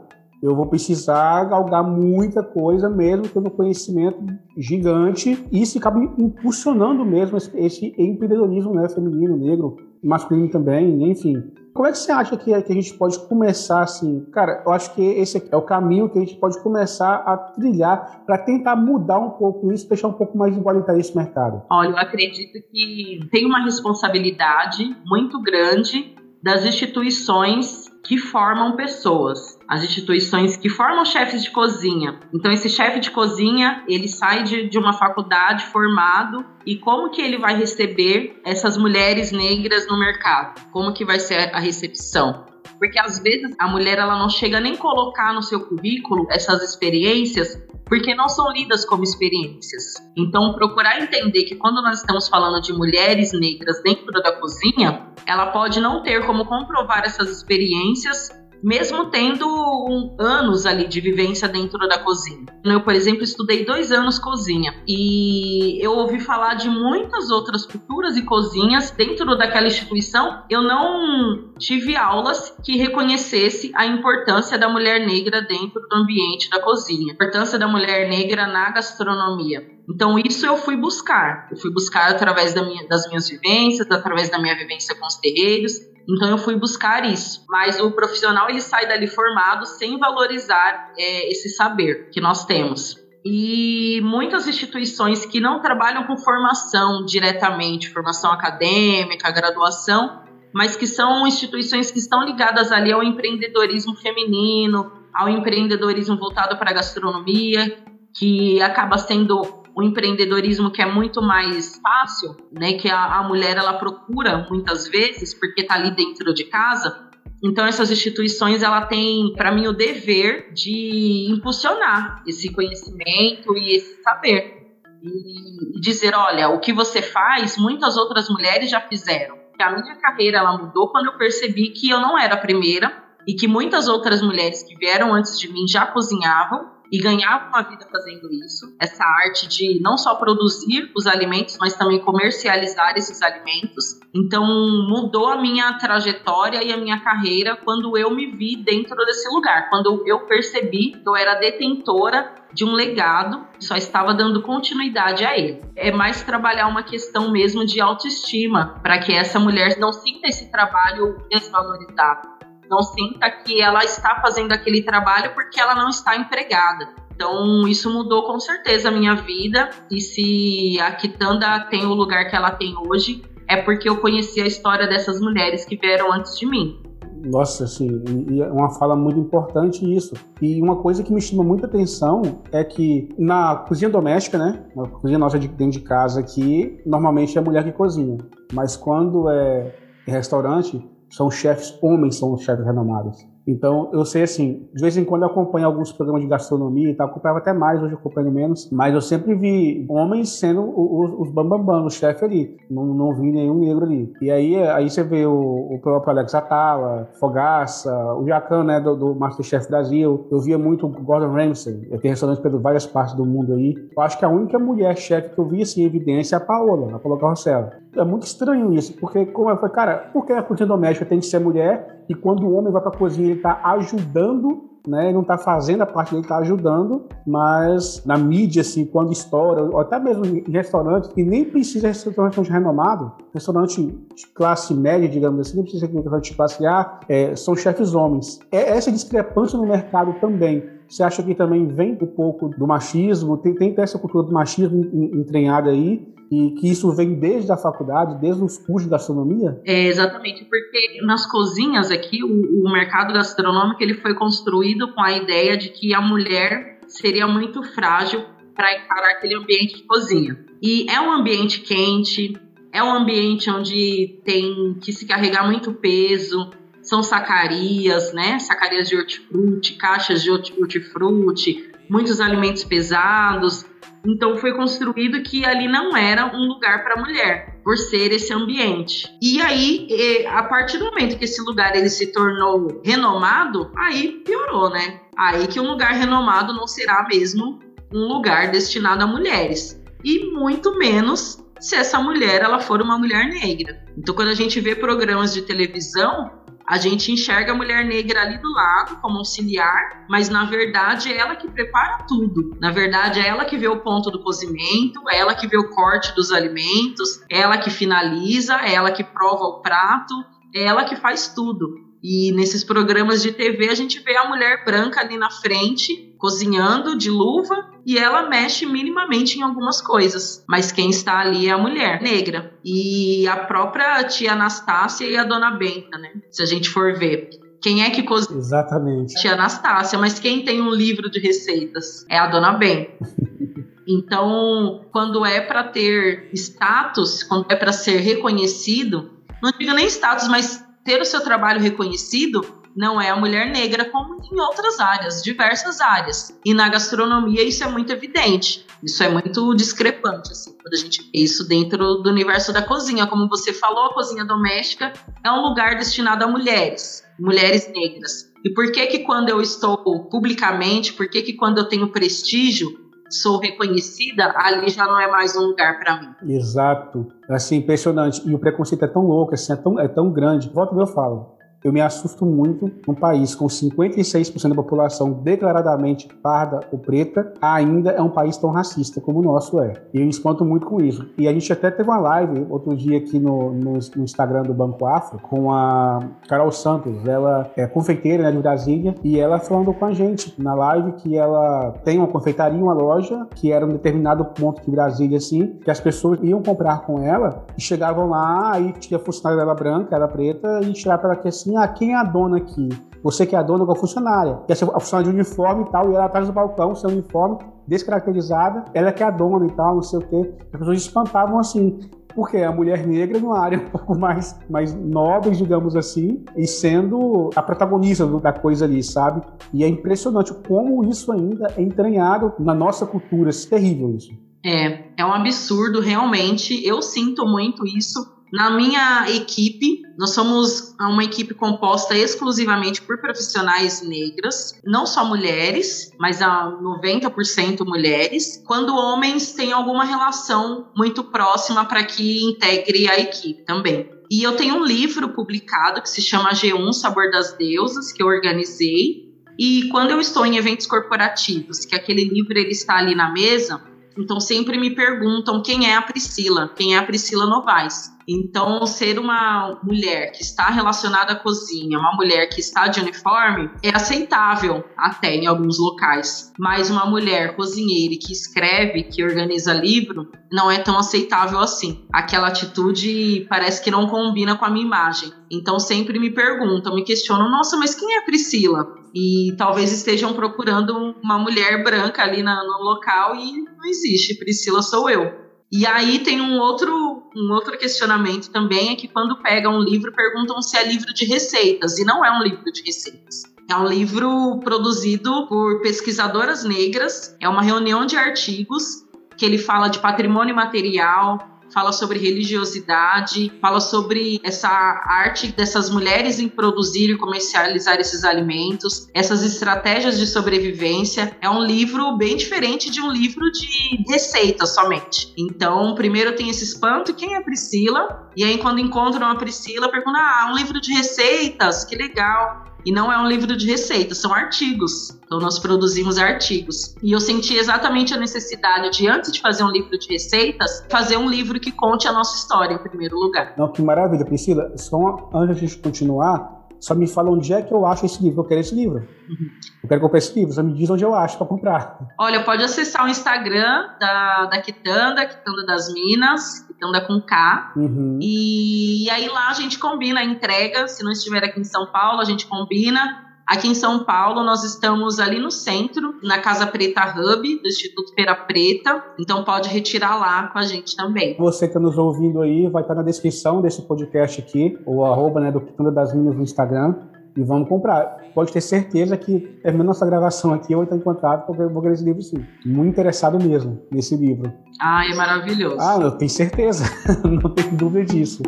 [0.42, 4.18] eu vou precisar galgar muita coisa, mesmo tendo conhecimento
[4.58, 11.42] gigante, e isso acaba impulsionando mesmo esse empreendedorismo né, feminino, negro, masculino também, enfim.
[11.74, 14.24] Como é que você acha que, que a gente pode começar assim?
[14.32, 18.22] Cara, eu acho que esse é o caminho que a gente pode começar a trilhar
[18.24, 21.62] para tentar mudar um pouco isso, deixar um pouco mais igualitário esse mercado.
[21.68, 29.82] Olha, eu acredito que tem uma responsabilidade muito grande das instituições que formam pessoas, as
[29.82, 32.20] instituições que formam chefes de cozinha.
[32.32, 37.22] Então esse chefe de cozinha, ele sai de, de uma faculdade formado e como que
[37.22, 40.60] ele vai receber essas mulheres negras no mercado?
[40.70, 42.46] Como que vai ser a recepção?
[42.78, 47.58] Porque às vezes a mulher ela não chega nem colocar no seu currículo essas experiências
[47.86, 49.94] porque não são lidas como experiências.
[50.16, 55.46] Então, procurar entender que quando nós estamos falando de mulheres negras dentro da cozinha, ela
[55.46, 58.30] pode não ter como comprovar essas experiências
[58.64, 62.46] mesmo tendo um, anos ali de vivência dentro da cozinha.
[62.64, 68.16] Eu, por exemplo, estudei dois anos cozinha e eu ouvi falar de muitas outras culturas
[68.16, 70.44] e cozinhas dentro daquela instituição.
[70.48, 76.58] Eu não tive aulas que reconhecesse a importância da mulher negra dentro do ambiente da
[76.60, 79.74] cozinha, a importância da mulher negra na gastronomia.
[79.86, 81.48] Então, isso eu fui buscar.
[81.50, 85.16] Eu fui buscar através da minha, das minhas vivências, através da minha vivência com os
[85.16, 85.74] terreiros.
[86.08, 87.44] Então, eu fui buscar isso.
[87.48, 92.96] Mas o profissional, ele sai dali formado sem valorizar é, esse saber que nós temos.
[93.24, 101.26] E muitas instituições que não trabalham com formação diretamente, formação acadêmica, graduação, mas que são
[101.26, 107.78] instituições que estão ligadas ali ao empreendedorismo feminino, ao empreendedorismo voltado para a gastronomia,
[108.14, 113.56] que acaba sendo o empreendedorismo que é muito mais fácil, né, que a, a mulher
[113.56, 117.10] ela procura muitas vezes porque está ali dentro de casa.
[117.42, 124.02] Então essas instituições ela tem para mim o dever de impulsionar esse conhecimento e esse
[124.02, 124.64] saber
[125.02, 129.36] e dizer, olha, o que você faz, muitas outras mulheres já fizeram.
[129.60, 133.34] A minha carreira ela mudou quando eu percebi que eu não era a primeira e
[133.34, 137.84] que muitas outras mulheres que vieram antes de mim já cozinhavam e ganhava uma vida
[137.90, 138.72] fazendo isso.
[138.80, 143.98] Essa arte de não só produzir os alimentos, mas também comercializar esses alimentos.
[144.14, 144.46] Então
[144.88, 149.68] mudou a minha trajetória e a minha carreira quando eu me vi dentro desse lugar,
[149.70, 155.36] quando eu percebi que eu era detentora de um legado, só estava dando continuidade a
[155.36, 155.60] ele.
[155.74, 160.48] É mais trabalhar uma questão mesmo de autoestima, para que essa mulher não sinta esse
[160.52, 162.33] trabalho desvalorizado
[162.74, 166.88] não sinta que ela está fazendo aquele trabalho porque ela não está empregada.
[167.14, 169.70] Então, isso mudou com certeza a minha vida.
[169.90, 174.40] E se a Kitanda tem o lugar que ela tem hoje, é porque eu conheci
[174.40, 176.82] a história dessas mulheres que vieram antes de mim.
[177.24, 180.14] Nossa, assim, e é uma fala muito importante isso.
[180.42, 182.20] E uma coisa que me chama muita atenção
[182.52, 187.38] é que na cozinha doméstica, né, na cozinha nossa de dentro de casa aqui, normalmente
[187.38, 188.18] é a mulher que cozinha.
[188.52, 189.74] Mas quando é
[190.06, 193.24] restaurante, são chefes homens, são chefes renomados.
[193.46, 196.94] Então, eu sei assim, de vez em quando eu acompanho alguns programas de gastronomia e
[196.94, 201.30] tal, acompanhava até mais, hoje eu acompanho menos, mas eu sempre vi homens sendo os,
[201.30, 204.12] bambambam, o chefe ali, não, não vi nenhum negro ali.
[204.22, 208.96] E aí, aí você vê o, o próprio Alex Atala, Fogaça, o Jacan, né, do,
[208.96, 213.26] do Masterchef Brasil, eu via muito o Gordon Ramsay, tem restaurantes pelo várias partes do
[213.26, 213.74] mundo aí.
[213.94, 216.40] Eu acho que a única mulher chefe que eu vi assim, em evidência é a
[216.40, 217.70] Paola, a Paola Carrossel.
[217.96, 221.20] É muito estranho isso, porque como eu falei, cara, por que a cozinha doméstica tem
[221.20, 225.06] que ser mulher e quando o homem vai para a cozinha ele está ajudando né?
[225.06, 229.62] Ele não está fazendo a parte dele, está ajudando, mas na mídia, assim, quando estoura,
[229.62, 235.08] ou até mesmo em restaurante, e nem precisa de restaurante renomado, restaurante de classe média,
[235.08, 238.40] digamos assim, nem precisa de restaurante de classe A, é, são chefes homens.
[238.52, 240.62] É essa discrepância no mercado também.
[240.88, 244.90] Você acha que também vem um pouco do machismo, tem, tem essa cultura do machismo
[245.14, 249.60] entranhada aí, e que isso vem desde a faculdade, desde os cursos de gastronomia?
[249.64, 255.12] É, exatamente, porque nas cozinhas aqui, o, o mercado gastronômico ele foi construído com a
[255.12, 260.38] ideia de que a mulher seria muito frágil para encarar aquele ambiente de cozinha.
[260.62, 262.34] E é um ambiente quente,
[262.72, 266.50] é um ambiente onde tem que se carregar muito peso,
[266.84, 268.38] são sacarias, né?
[268.38, 273.64] Sacarias de hortifruti, caixas de hortifruti, muitos alimentos pesados.
[274.06, 279.08] Então foi construído que ali não era um lugar para mulher, por ser esse ambiente.
[279.20, 284.68] E aí, a partir do momento que esse lugar ele se tornou renomado, aí piorou,
[284.68, 285.00] né?
[285.16, 287.58] Aí que um lugar renomado não será mesmo
[287.90, 289.80] um lugar destinado a mulheres.
[290.04, 293.82] E muito menos se essa mulher ela for uma mulher negra.
[293.96, 296.30] Então quando a gente vê programas de televisão,
[296.66, 301.18] a gente enxerga a mulher negra ali do lado como auxiliar, mas na verdade é
[301.18, 302.56] ela que prepara tudo.
[302.60, 305.70] Na verdade é ela que vê o ponto do cozimento, é ela que vê o
[305.70, 310.14] corte dos alimentos, é ela que finaliza, é ela que prova o prato,
[310.54, 311.93] é ela que faz tudo.
[312.06, 316.98] E nesses programas de TV a gente vê a mulher branca ali na frente, cozinhando
[316.98, 320.44] de luva, e ela mexe minimamente em algumas coisas.
[320.46, 322.52] Mas quem está ali é a mulher negra.
[322.62, 326.10] E a própria tia Anastácia e a dona Benta, né?
[326.30, 327.30] Se a gente for ver.
[327.62, 328.38] Quem é que cozinha?
[328.38, 329.14] Exatamente.
[329.14, 332.04] Tia Anastácia, mas quem tem um livro de receitas?
[332.10, 332.92] É a dona Benta.
[333.86, 339.10] Então, quando é para ter status, quando é para ser reconhecido,
[339.42, 343.84] não digo nem status, mas ter o seu trabalho reconhecido, não é a mulher negra
[343.84, 346.36] como em outras áreas, diversas áreas.
[346.44, 348.66] E na gastronomia isso é muito evidente.
[348.82, 353.06] Isso é muito discrepante, assim, quando a gente vê isso dentro do universo da cozinha.
[353.06, 354.92] Como você falou, a cozinha doméstica
[355.24, 358.30] é um lugar destinado a mulheres, mulheres negras.
[358.44, 359.78] E por que que quando eu estou
[360.10, 362.83] publicamente, por que que quando eu tenho prestígio,
[363.20, 366.34] sou reconhecida, ali já não é mais um lugar para mim.
[366.34, 367.06] Exato.
[367.28, 368.22] Assim, impressionante.
[368.28, 370.48] E o preconceito é tão louco, assim, é tão, é tão grande.
[370.48, 376.60] Volta eu falo eu me assusto muito um país com 56% da população declaradamente parda
[376.70, 379.72] ou preta ainda é um país tão racista como o nosso é.
[379.94, 381.08] E eu me espanto muito com isso.
[381.16, 384.52] E a gente até teve uma live outro dia aqui no, no, no Instagram do
[384.52, 387.06] Banco Afro com a Carol Santos.
[387.06, 391.16] Ela é confeiteira né, de Brasília e ela falando com a gente na live que
[391.16, 395.70] ela tem uma confeitaria, uma loja que era um determinado ponto de Brasília assim, que
[395.70, 400.06] as pessoas iam comprar com ela e chegavam lá e tinha funcionária dela branca, era
[400.06, 402.68] preta e para ela que assim, ah, quem é a dona aqui?
[403.02, 404.38] Você que é a dona ou a funcionária.
[404.46, 407.38] Que é a funcionária de uniforme e tal, e ela atrás do balcão, seu uniforme,
[407.66, 410.32] descaracterizada, ela que é a dona e tal, não sei o quê.
[410.52, 411.78] As pessoas espantavam assim.
[412.14, 417.30] Porque a mulher negra numa área um pouco mais, mais nobre, digamos assim, e sendo
[417.34, 419.20] a protagonista da coisa ali, sabe?
[419.52, 423.30] E é impressionante como isso ainda é entranhado na nossa cultura.
[423.30, 424.12] É terrível isso.
[424.44, 426.66] É, é um absurdo, realmente.
[426.66, 433.80] Eu sinto muito isso na minha equipe, nós somos uma equipe composta exclusivamente por profissionais
[433.80, 441.64] negras, não só mulheres, mas a 90% mulheres, quando homens têm alguma relação muito próxima
[441.64, 443.88] para que integre a equipe também.
[444.10, 448.08] E eu tenho um livro publicado que se chama G1 Sabor das Deusas, que eu
[448.08, 449.14] organizei.
[449.38, 453.62] E quando eu estou em eventos corporativos, que aquele livro ele está ali na mesa,
[453.98, 457.94] então sempre me perguntam quem é a Priscila, quem é a Priscila Novaes.
[458.06, 463.50] Então, ser uma mulher que está relacionada à cozinha, uma mulher que está de uniforme,
[463.62, 466.30] é aceitável até em alguns locais.
[466.38, 471.86] Mas uma mulher cozinheira que escreve, que organiza livro, não é tão aceitável assim.
[471.92, 475.10] Aquela atitude parece que não combina com a minha imagem.
[475.30, 478.83] Então, sempre me perguntam, me questionam: nossa, mas quem é Priscila?
[478.94, 484.14] E talvez estejam procurando uma mulher branca ali no local e não existe.
[484.16, 485.24] Priscila sou eu.
[485.50, 489.92] E aí tem um outro, um outro questionamento também, é que quando pegam um livro,
[489.92, 493.22] perguntam se é livro de receitas, e não é um livro de receitas.
[493.48, 498.84] É um livro produzido por pesquisadoras negras, é uma reunião de artigos
[499.16, 506.18] que ele fala de patrimônio material, fala sobre religiosidade, fala sobre essa arte dessas mulheres
[506.18, 511.16] em produzir e comercializar esses alimentos, essas estratégias de sobrevivência.
[511.20, 515.12] É um livro bem diferente de um livro de receitas somente.
[515.16, 518.10] Então, primeiro tem esse espanto, quem é a Priscila?
[518.16, 522.53] E aí, quando encontram a Priscila, perguntam: ah, um livro de receitas, que legal.
[522.64, 524.98] E não é um livro de receitas, são artigos.
[525.04, 526.74] Então nós produzimos artigos.
[526.82, 530.96] E eu senti exatamente a necessidade de, antes de fazer um livro de receitas, fazer
[530.96, 533.34] um livro que conte a nossa história em primeiro lugar.
[533.36, 534.52] Não, que maravilha, Priscila.
[534.56, 538.02] Só antes de a gente continuar, só me fala onde é que eu acho esse
[538.02, 538.22] livro.
[538.22, 538.78] Eu quero esse livro.
[538.78, 539.30] Uhum.
[539.62, 540.32] Eu quero comprar esse livro.
[540.32, 541.78] Só me diz onde eu acho para comprar.
[541.98, 547.52] Olha, pode acessar o Instagram da, da Quitanda, Quitanda das Minas, Quitanda com K.
[547.56, 547.98] Uhum.
[548.00, 550.66] E, e aí lá a gente combina a entrega.
[550.66, 553.02] Se não estiver aqui em São Paulo, a gente combina.
[553.26, 557.94] Aqui em São Paulo, nós estamos ali no centro, na Casa Preta Hub, do Instituto
[557.94, 558.84] Feira Preta.
[559.00, 561.16] Então, pode retirar lá com a gente também.
[561.16, 565.20] Você que está nos ouvindo aí, vai estar na descrição desse podcast aqui, o arroba
[565.20, 566.74] né, do Quitanda das Minas no Instagram.
[567.16, 568.02] E vamos comprar.
[568.14, 571.50] Pode ter certeza que, terminando nossa gravação aqui, eu vou estar em contato porque eu
[571.50, 572.24] vou querer esse livro sim.
[572.44, 574.32] Muito interessado mesmo nesse livro.
[574.60, 575.58] Ah, é maravilhoso.
[575.60, 576.64] Ah, eu tenho certeza.
[577.04, 578.22] Não tenho dúvida disso.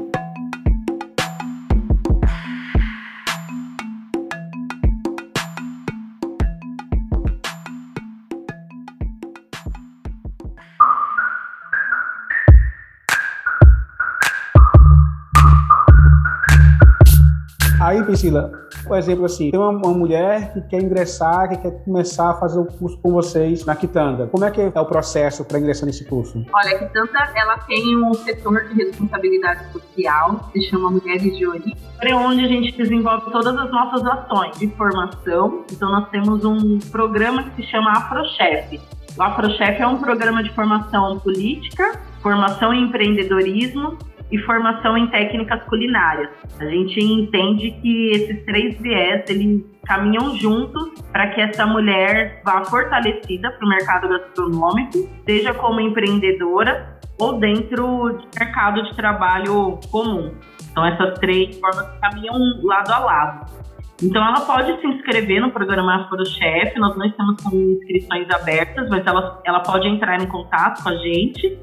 [17.97, 18.53] Aí, Priscila,
[18.87, 22.59] por exemplo, assim, tem uma, uma, mulher que quer ingressar, que quer começar a fazer
[22.59, 24.27] o curso com vocês na Quitanda.
[24.27, 26.45] Como é que é o processo para ingressar nesse curso?
[26.53, 31.47] Olha, a Quitanda, ela tem um setor de responsabilidade social, que se chama Mulheres de
[31.47, 31.75] Origem,
[32.13, 35.65] onde a gente desenvolve todas as nossas ações de formação.
[35.73, 38.79] Então, nós temos um programa que se chama AfroChef.
[39.17, 43.97] O AfroChef é um programa de formação política, formação em empreendedorismo
[44.31, 46.31] e formação em técnicas culinárias.
[46.59, 52.65] A gente entende que esses três viés eles caminham juntos para que essa mulher vá
[52.65, 60.35] fortalecida para o mercado gastronômico, seja como empreendedora ou dentro do mercado de trabalho comum.
[60.71, 63.67] Então essas três formas caminham lado a lado.
[64.03, 69.07] Então ela pode se inscrever no programa Afrochef, nós não estamos com inscrições abertas, mas
[69.07, 71.59] ela, ela pode entrar em contato com a gente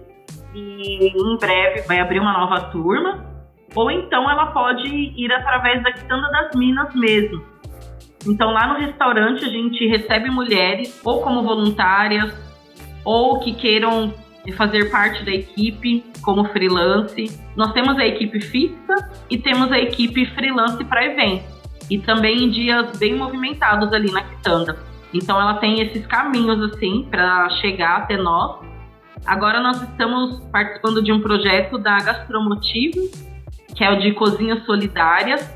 [0.54, 3.26] e em breve vai abrir uma nova turma.
[3.76, 7.44] Ou então ela pode ir através da Quitanda das Minas mesmo.
[8.28, 12.34] Então lá no restaurante a gente recebe mulheres ou como voluntárias
[13.04, 14.14] ou que queiram
[14.52, 17.40] fazer parte da equipe como freelance.
[17.56, 21.54] Nós temos a equipe fixa e temos a equipe freelance para eventos.
[21.90, 24.78] E também em dias bem movimentados ali na Quitanda.
[25.14, 28.60] Então ela tem esses caminhos assim para chegar até nós.
[29.26, 33.10] Agora nós estamos participando de um projeto da Gastromotivo,
[33.76, 35.50] que é o de cozinhas solidárias.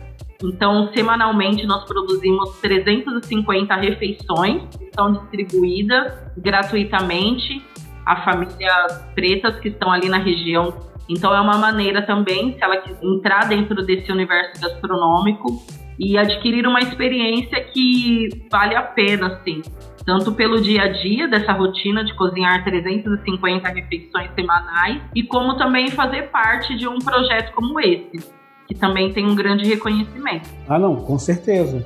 [0.44, 7.62] Então, semanalmente nós produzimos 350 refeições que são distribuídas gratuitamente
[8.06, 10.74] a famílias pretas que estão ali na região.
[11.10, 15.62] Então é uma maneira também, se ela quiser entrar dentro desse universo gastronômico
[16.00, 19.62] e adquirir uma experiência que vale a pena, assim,
[20.08, 25.92] tanto pelo dia a dia dessa rotina de cozinhar 350 refeições semanais e como também
[25.92, 28.26] fazer parte de um projeto como esse,
[28.66, 30.50] que também tem um grande reconhecimento.
[30.66, 31.86] Ah, não, com certeza.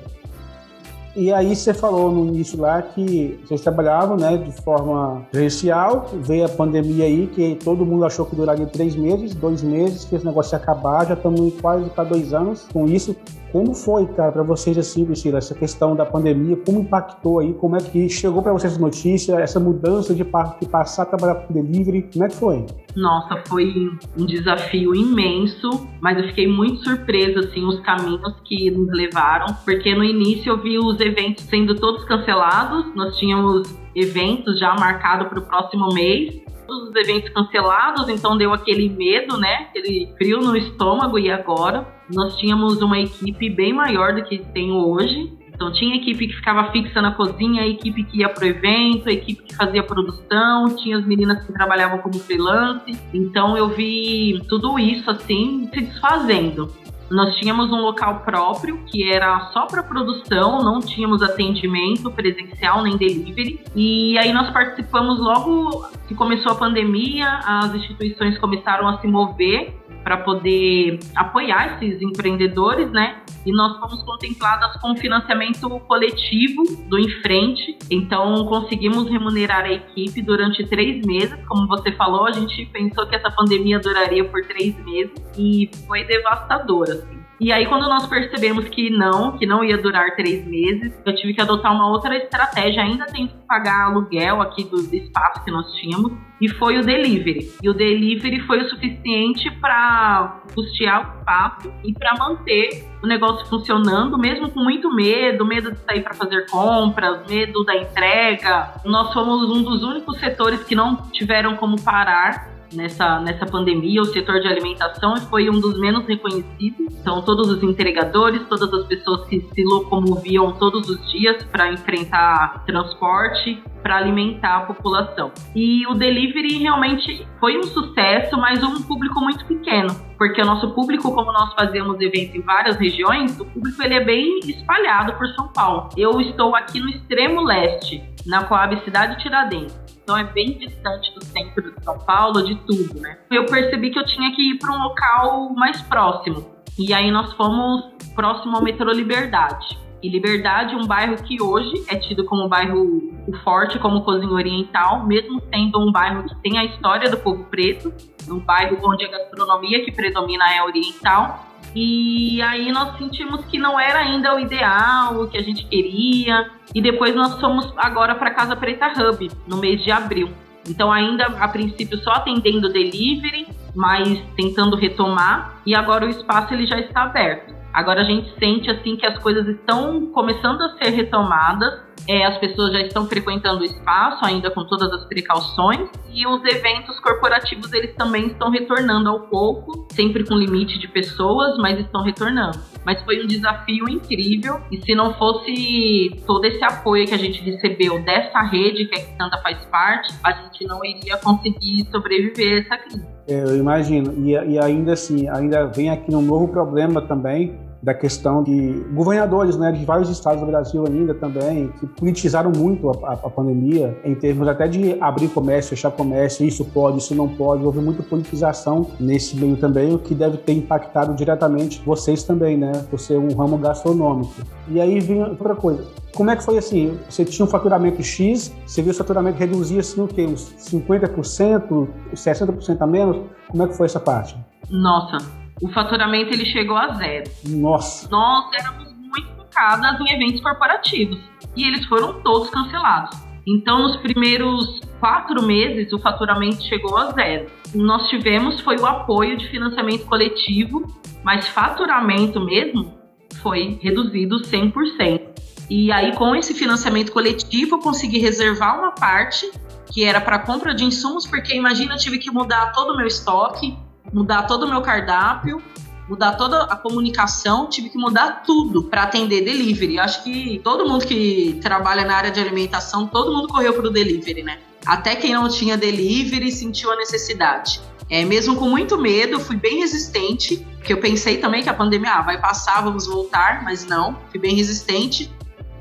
[1.16, 6.46] E aí você falou no início lá que vocês trabalhavam né, de forma presencial, veio
[6.46, 10.24] a pandemia aí, que todo mundo achou que duraria três meses, dois meses, que esse
[10.24, 13.16] negócio ia acabar, já estamos quase para dois anos com isso.
[13.52, 17.76] Como foi, cara, para vocês assim, Priscila, essa questão da pandemia, como impactou aí, como
[17.76, 21.54] é que chegou para vocês essa notícia, essa mudança de, de passar a trabalhar com
[21.54, 22.66] delivery, como é que foi?
[22.96, 23.74] Nossa, foi
[24.18, 29.94] um desafio imenso, mas eu fiquei muito surpresa, assim, os caminhos que nos levaram, porque
[29.94, 35.40] no início eu vi os eventos sendo todos cancelados, nós tínhamos eventos já marcados para
[35.40, 39.68] o próximo mês, todos os eventos cancelados, então deu aquele medo, né?
[39.70, 44.72] Aquele frio no estômago e agora nós tínhamos uma equipe bem maior do que tem
[44.72, 45.32] hoje.
[45.54, 49.56] Então tinha equipe que ficava fixa na cozinha, equipe que ia pro evento, equipe que
[49.56, 53.00] fazia produção, tinha as meninas que trabalhavam como freelance.
[53.14, 56.74] Então eu vi tudo isso assim se desfazendo.
[57.12, 62.96] Nós tínhamos um local próprio que era só para produção, não tínhamos atendimento presencial nem
[62.96, 63.60] delivery.
[63.76, 69.81] E aí nós participamos logo que começou a pandemia, as instituições começaram a se mover
[70.04, 73.22] para poder apoiar esses empreendedores, né?
[73.46, 77.78] E nós fomos contempladas com financiamento coletivo do Enfrente.
[77.90, 81.36] Então, conseguimos remunerar a equipe durante três meses.
[81.48, 86.04] Como você falou, a gente pensou que essa pandemia duraria por três meses e foi
[86.04, 87.21] devastadora, assim.
[87.42, 91.34] E aí, quando nós percebemos que não, que não ia durar três meses, eu tive
[91.34, 92.84] que adotar uma outra estratégia.
[92.84, 97.52] Ainda tem que pagar aluguel aqui do espaço que nós tínhamos, e foi o delivery.
[97.64, 103.48] E o delivery foi o suficiente para custear o espaço e para manter o negócio
[103.48, 108.76] funcionando, mesmo com muito medo, medo de sair para fazer compras, medo da entrega.
[108.86, 114.06] Nós fomos um dos únicos setores que não tiveram como parar nessa, nessa pandemia, o
[114.06, 116.94] setor de alimentação foi um dos menos reconhecidos.
[117.00, 122.64] Então, todos os entregadores, todas as pessoas que se locomoviam todos os dias para enfrentar
[122.66, 125.32] transporte, para alimentar a população.
[125.56, 130.72] E o delivery realmente foi um sucesso, mas um público muito pequeno, porque o nosso
[130.76, 135.28] público, como nós fazemos eventos em várias regiões, o público ele é bem espalhado por
[135.30, 135.90] São Paulo.
[135.98, 141.24] Eu estou aqui no extremo leste, na Coab Cidade Tiradentes então é bem distante do
[141.24, 143.18] centro de São Paulo, de tudo, né?
[143.30, 146.56] Eu percebi que eu tinha que ir para um local mais próximo.
[146.78, 149.78] E aí nós fomos próximo ao metrô Liberdade.
[150.02, 153.12] E Liberdade, um bairro que hoje é tido como bairro
[153.44, 157.94] forte, como cozinha oriental, mesmo sendo um bairro que tem a história do povo preto,
[158.28, 163.80] um bairro onde a gastronomia que predomina é oriental, e aí nós sentimos que não
[163.80, 166.50] era ainda o ideal, o que a gente queria.
[166.76, 170.30] E depois nós fomos agora para Casa Preta Hub, no mês de abril.
[170.68, 175.62] Então, ainda a princípio só atendendo delivery, mas tentando retomar.
[175.66, 177.56] E agora o espaço ele já está aberto.
[177.74, 182.38] Agora a gente sente assim que as coisas estão começando a ser retomadas é, as
[182.38, 187.72] pessoas já estão frequentando o espaço, ainda com todas as precauções, e os eventos corporativos
[187.74, 192.60] eles também estão retornando ao pouco, sempre com limite de pessoas, mas estão retornando.
[192.86, 197.42] Mas foi um desafio incrível, e se não fosse todo esse apoio que a gente
[197.42, 202.60] recebeu dessa rede que a Quitanda faz parte, a gente não iria conseguir sobreviver a
[202.62, 203.08] essa crise.
[203.28, 204.14] É, eu imagino.
[204.26, 209.58] E, e ainda assim, ainda vem aqui um novo problema também, da questão de governadores
[209.58, 213.98] né, de vários estados do Brasil ainda também, que politizaram muito a, a, a, pandemia,
[214.04, 217.66] em termos até de abrir comércio, fechar comércio, isso pode, isso não pode.
[217.66, 222.72] Houve muita politização nesse meio também, o que deve ter impactado diretamente vocês também, né,
[222.90, 224.34] por ser um ramo gastronômico.
[224.68, 225.84] E aí vinha outra coisa.
[226.14, 227.00] Como é que foi assim?
[227.10, 230.26] Você tinha um faturamento X, você viu o faturamento reduzir assim o quê?
[230.26, 233.18] Uns 50%, 60% a menos?
[233.48, 234.38] Como é que foi essa parte?
[234.70, 237.30] Nossa, o faturamento ele chegou a zero.
[237.48, 238.10] Nossa.
[238.10, 241.20] Nós éramos muito focadas em eventos corporativos
[241.56, 243.18] e eles foram todos cancelados.
[243.48, 247.50] Então, nos primeiros quatro meses, o faturamento chegou a zero.
[247.74, 250.86] Nós tivemos foi o apoio de financiamento coletivo,
[251.24, 252.94] mas faturamento mesmo
[253.42, 255.32] foi reduzido 100%.
[255.70, 259.50] E aí, com esse financiamento coletivo, eu consegui reservar uma parte
[259.92, 263.08] que era para compra de insumos, porque imagina, eu tive que mudar todo o meu
[263.08, 263.78] estoque,
[264.14, 265.62] mudar todo o meu cardápio,
[266.08, 270.00] mudar toda a comunicação, tive que mudar tudo para atender delivery.
[270.00, 273.90] Acho que todo mundo que trabalha na área de alimentação, todo mundo correu para o
[273.90, 274.60] delivery, né?
[274.86, 277.82] Até quem não tinha delivery sentiu a necessidade.
[278.10, 282.16] É, mesmo com muito medo, fui bem resistente, porque eu pensei também que a pandemia
[282.16, 285.32] ah, vai passar, vamos voltar, mas não, fui bem resistente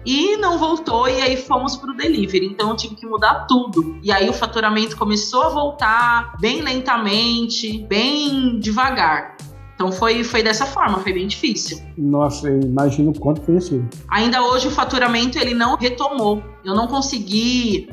[0.05, 2.47] e não voltou e aí fomos para o delivery.
[2.47, 3.99] Então eu tive que mudar tudo.
[4.03, 9.37] E aí o faturamento começou a voltar bem lentamente, bem devagar.
[9.75, 11.81] Então foi, foi dessa forma, foi bem difícil.
[11.97, 13.89] Nossa, eu imagino quanto foi sido.
[14.11, 16.43] Ainda hoje o faturamento ele não retomou.
[16.65, 17.89] Eu não consegui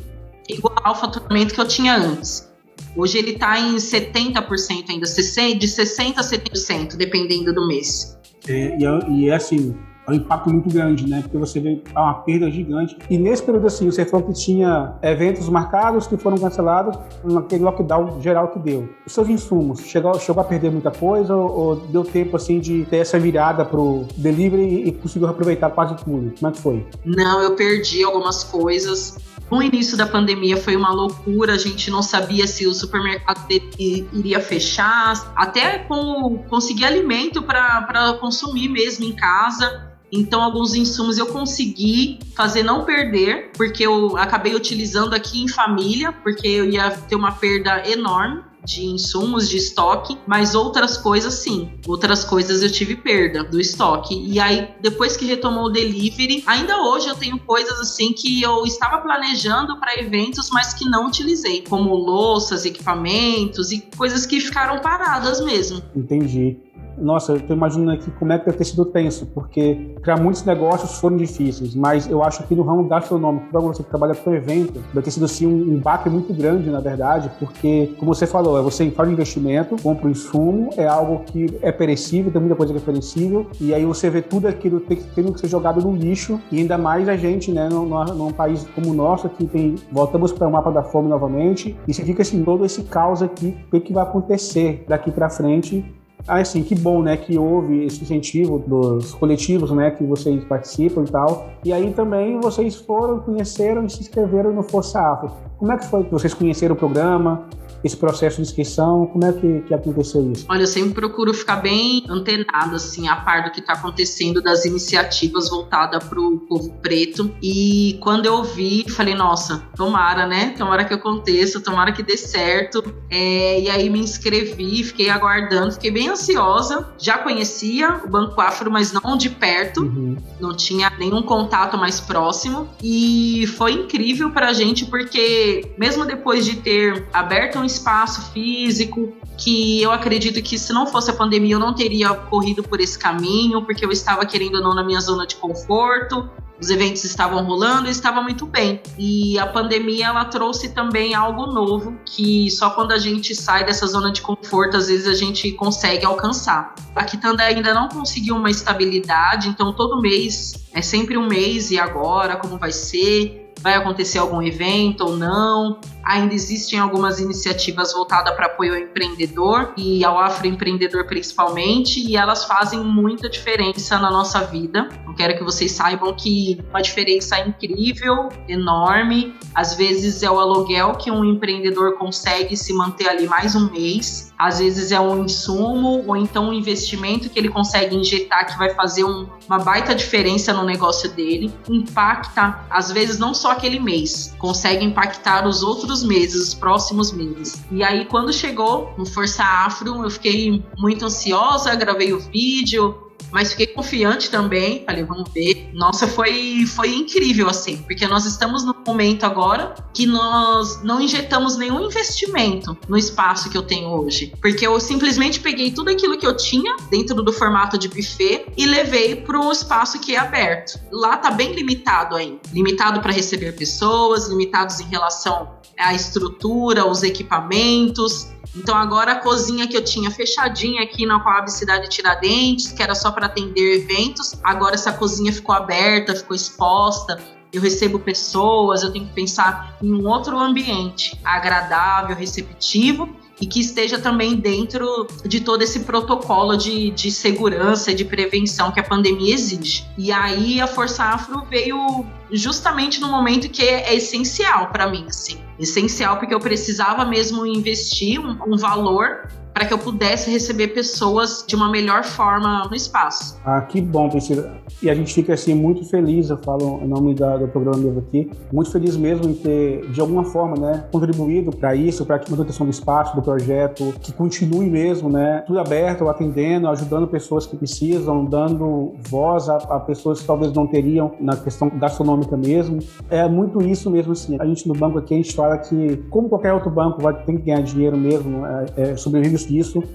[0.50, 2.48] igualar o faturamento que eu tinha antes.
[2.96, 8.18] Hoje ele está em 70% ainda, de 60% a 70%, dependendo do mês.
[8.48, 9.76] É, e, é, e é assim,
[10.08, 11.22] é um impacto muito grande, né?
[11.22, 12.98] Porque você vê uma perda gigante.
[13.10, 18.22] E nesse período assim, você falou que tinha eventos marcados que foram cancelados naquele lockdown
[18.22, 18.90] geral que deu.
[19.06, 22.86] Os seus insumos, chegou, chegou a perder muita coisa ou, ou deu tempo assim de
[22.86, 26.34] ter essa virada pro delivery e conseguiu aproveitar quase tudo?
[26.40, 26.88] Como é que foi?
[27.04, 29.18] Não, eu perdi algumas coisas.
[29.52, 33.46] No início da pandemia foi uma loucura, a gente não sabia se o supermercado
[33.80, 39.97] iria fechar, até com conseguir alimento para consumir mesmo em casa.
[40.12, 46.12] Então, alguns insumos eu consegui fazer não perder, porque eu acabei utilizando aqui em família,
[46.12, 51.72] porque eu ia ter uma perda enorme de insumos, de estoque, mas outras coisas sim.
[51.88, 54.14] Outras coisas eu tive perda do estoque.
[54.14, 58.66] E aí, depois que retomou o delivery, ainda hoje eu tenho coisas assim que eu
[58.66, 64.82] estava planejando para eventos, mas que não utilizei, como louças, equipamentos e coisas que ficaram
[64.82, 65.82] paradas mesmo.
[65.96, 66.67] Entendi
[66.98, 70.44] nossa, eu estou imaginando aqui como é que deve ter sido tenso, porque criar muitos
[70.44, 74.34] negócios foram difíceis, mas eu acho que no ramo gastronômico, para você que trabalha com
[74.34, 78.26] evento, deve ter sido assim um, um baque muito grande, na verdade, porque, como você
[78.26, 82.42] falou, é você faz um investimento, compra um insumo, é algo que é perecível, tem
[82.42, 85.82] muita coisa que é perecível, e aí você vê tudo aquilo tendo que ser jogado
[85.82, 89.46] no lixo, e ainda mais a gente, né, num, num país como o nosso, que
[89.46, 93.22] tem, voltamos para o mapa da fome novamente, e você fica assim, todo esse caos
[93.22, 95.86] aqui, o que vai acontecer daqui para frente
[96.28, 101.04] ah, assim, que bom, né, que houve esse incentivo dos coletivos, né, que vocês participam
[101.04, 101.50] e tal.
[101.64, 105.32] E aí também vocês foram, conheceram e se inscreveram no Força Afro.
[105.58, 107.46] Como é que foi que vocês conheceram o programa?
[107.84, 109.08] Esse processo de inscrição?
[109.08, 110.46] Como é que, que aconteceu isso?
[110.50, 114.66] Olha, eu sempre procuro ficar bem antenado, assim, a par do que está acontecendo das
[114.66, 117.32] iniciativas voltadas para o povo preto.
[117.42, 120.54] E quando eu vi, falei, nossa, tomara, né?
[120.58, 122.84] Tomara que aconteça, tomara que dê certo.
[123.10, 126.88] É, e aí me inscrevi, fiquei aguardando, fiquei bem ansiosa.
[126.98, 130.18] Já conhecia o Banco Afro, mas não de perto, uhum.
[130.40, 132.68] não tinha nenhum contato mais próximo.
[132.82, 139.14] E foi incrível para a gente, porque mesmo depois de ter aberto um espaço físico,
[139.38, 142.98] que eu acredito que se não fosse a pandemia eu não teria corrido por esse
[142.98, 146.28] caminho, porque eu estava querendo ou não na minha zona de conforto,
[146.60, 148.82] os eventos estavam rolando e estava muito bem.
[148.98, 153.86] E a pandemia ela trouxe também algo novo que só quando a gente sai dessa
[153.86, 156.74] zona de conforto às vezes a gente consegue alcançar.
[156.96, 161.80] A Quitanda ainda não conseguiu uma estabilidade, então todo mês é sempre um mês e
[161.80, 163.54] agora como vai ser?
[163.60, 165.80] Vai acontecer algum evento ou não?
[166.08, 172.46] Ainda existem algumas iniciativas voltadas para apoio ao empreendedor e ao afroempreendedor principalmente, e elas
[172.46, 174.88] fazem muita diferença na nossa vida.
[175.06, 179.36] Eu quero que vocês saibam que uma diferença incrível, enorme.
[179.54, 184.32] Às vezes é o aluguel que um empreendedor consegue se manter ali mais um mês,
[184.38, 188.74] às vezes é um insumo ou então um investimento que ele consegue injetar que vai
[188.76, 191.52] fazer um, uma baita diferença no negócio dele.
[191.68, 197.64] Impacta, às vezes, não só aquele mês, consegue impactar os outros meses, os próximos meses.
[197.72, 203.52] E aí, quando chegou no Força Afro, eu fiquei muito ansiosa, gravei o vídeo, mas
[203.52, 204.84] fiquei confiante também.
[204.86, 205.70] Falei, vamos ver.
[205.74, 211.58] Nossa, foi, foi incrível, assim, porque nós estamos no momento agora que nós não injetamos
[211.58, 214.34] nenhum investimento no espaço que eu tenho hoje.
[214.42, 218.66] Porque eu simplesmente peguei tudo aquilo que eu tinha dentro do formato de buffet e
[218.66, 220.80] levei para um espaço que é aberto.
[220.92, 222.40] Lá tá bem limitado ainda.
[222.54, 228.30] Limitado para receber pessoas, limitados em relação à estrutura, os equipamentos.
[228.58, 232.96] Então agora a cozinha que eu tinha fechadinha aqui na Coab Cidade Tiradentes, que era
[232.96, 237.20] só para atender eventos, agora essa cozinha ficou aberta, ficou exposta.
[237.54, 243.60] Eu recebo pessoas, eu tenho que pensar em um outro ambiente agradável, receptivo e que
[243.60, 248.84] esteja também dentro de todo esse protocolo de, de segurança e de prevenção que a
[248.84, 249.86] pandemia exige.
[249.98, 255.38] E aí a Força Afro veio justamente no momento que é, essencial para mim, assim.
[255.60, 259.28] Essencial porque eu precisava mesmo investir um, um valor
[259.58, 263.40] para que eu pudesse receber pessoas de uma melhor forma no espaço.
[263.44, 264.56] Ah, que bom, Priscila.
[264.84, 268.00] E a gente fica assim muito feliz, eu falo em nome da, do programa mesmo
[268.08, 272.22] aqui, muito feliz mesmo em ter, de alguma forma, né, contribuído para isso, para a
[272.30, 277.58] manutenção do espaço, do projeto, que continue mesmo, né, tudo aberto, atendendo, ajudando pessoas que
[277.58, 282.78] precisam, dando voz a, a pessoas que talvez não teriam na questão gastronômica mesmo.
[283.10, 284.38] É muito isso mesmo, assim.
[284.40, 287.34] A gente no banco aqui, a gente fala que, como qualquer outro banco, vai ter
[287.34, 289.47] que ganhar dinheiro mesmo, é, é, sobrevive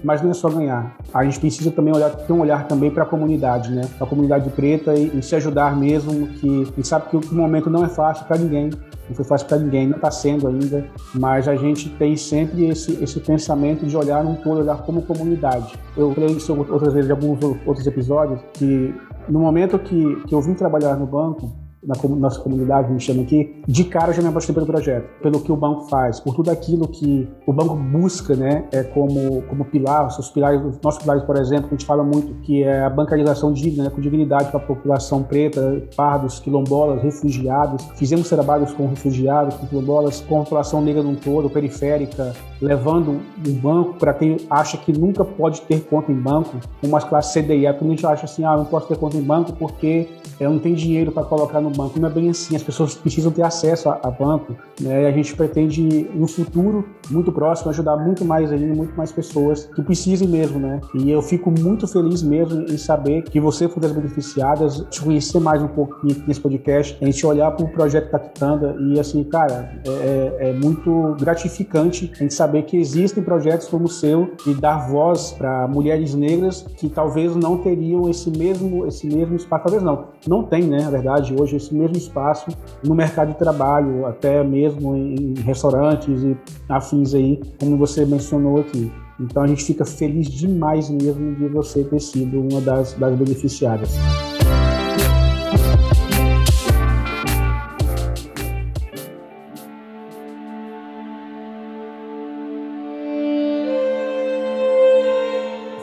[0.03, 0.97] mas não é só ganhar.
[1.13, 3.81] A gente precisa também olhar, ter um olhar também para a comunidade, né?
[3.99, 7.69] A comunidade preta e, e, se ajudar mesmo, que a gente sabe que o momento
[7.69, 8.69] não é fácil para ninguém,
[9.07, 13.03] não foi fácil para ninguém, não está sendo ainda, mas a gente tem sempre esse,
[13.03, 15.73] esse pensamento de olhar um todo, olhar como comunidade.
[15.95, 18.93] Eu falei isso outras vezes em alguns outros episódios, que
[19.27, 23.61] no momento que, que eu vim trabalhar no banco, na nossa comunidade, gente chama aqui,
[23.67, 26.49] de cara eu já me apaixonei pelo projeto, pelo que o banco faz, por tudo
[26.49, 31.23] aquilo que o banco busca, né, é como, como pilar, os pilares, os nossos pilares,
[31.23, 34.59] por exemplo, a gente fala muito que é a bancarização digna, né, com dignidade para
[34.59, 37.83] a população preta, pardos, quilombolas, refugiados.
[37.95, 43.53] Fizemos trabalhos com refugiados, com quilombolas, com a população negra num todo, periférica, levando um
[43.53, 47.67] banco para quem acha que nunca pode ter conta em banco, como as classes CDI,
[47.67, 50.07] a gente acha assim, ah, não posso ter conta em banco porque
[50.39, 51.99] eu não tenho dinheiro para colocar no banco.
[51.99, 55.03] Não é bem assim, as pessoas precisam ter acesso a, a banco, né?
[55.03, 59.65] E a gente pretende, no futuro muito próximo, ajudar muito mais ali, muito mais pessoas
[59.65, 60.79] que precisem mesmo, né?
[60.95, 65.39] E eu fico muito feliz mesmo em saber que você foi das beneficiadas, te conhecer
[65.39, 69.23] mais um pouquinho nesse podcast, a gente olhar para o projeto da Quitanda e assim,
[69.23, 74.33] cara, é, é, é muito gratificante a gente saber que existem projetos como o seu
[74.45, 79.63] e dar voz para mulheres negras que talvez não teriam esse mesmo, esse mesmo espaço,
[79.63, 82.51] talvez não, não tem, né, na verdade, hoje esse mesmo espaço
[82.83, 86.37] no mercado de trabalho, até mesmo em restaurantes e
[86.67, 88.91] afins aí, como você mencionou aqui.
[89.19, 93.91] Então a gente fica feliz demais mesmo de você ter sido uma das, das beneficiárias.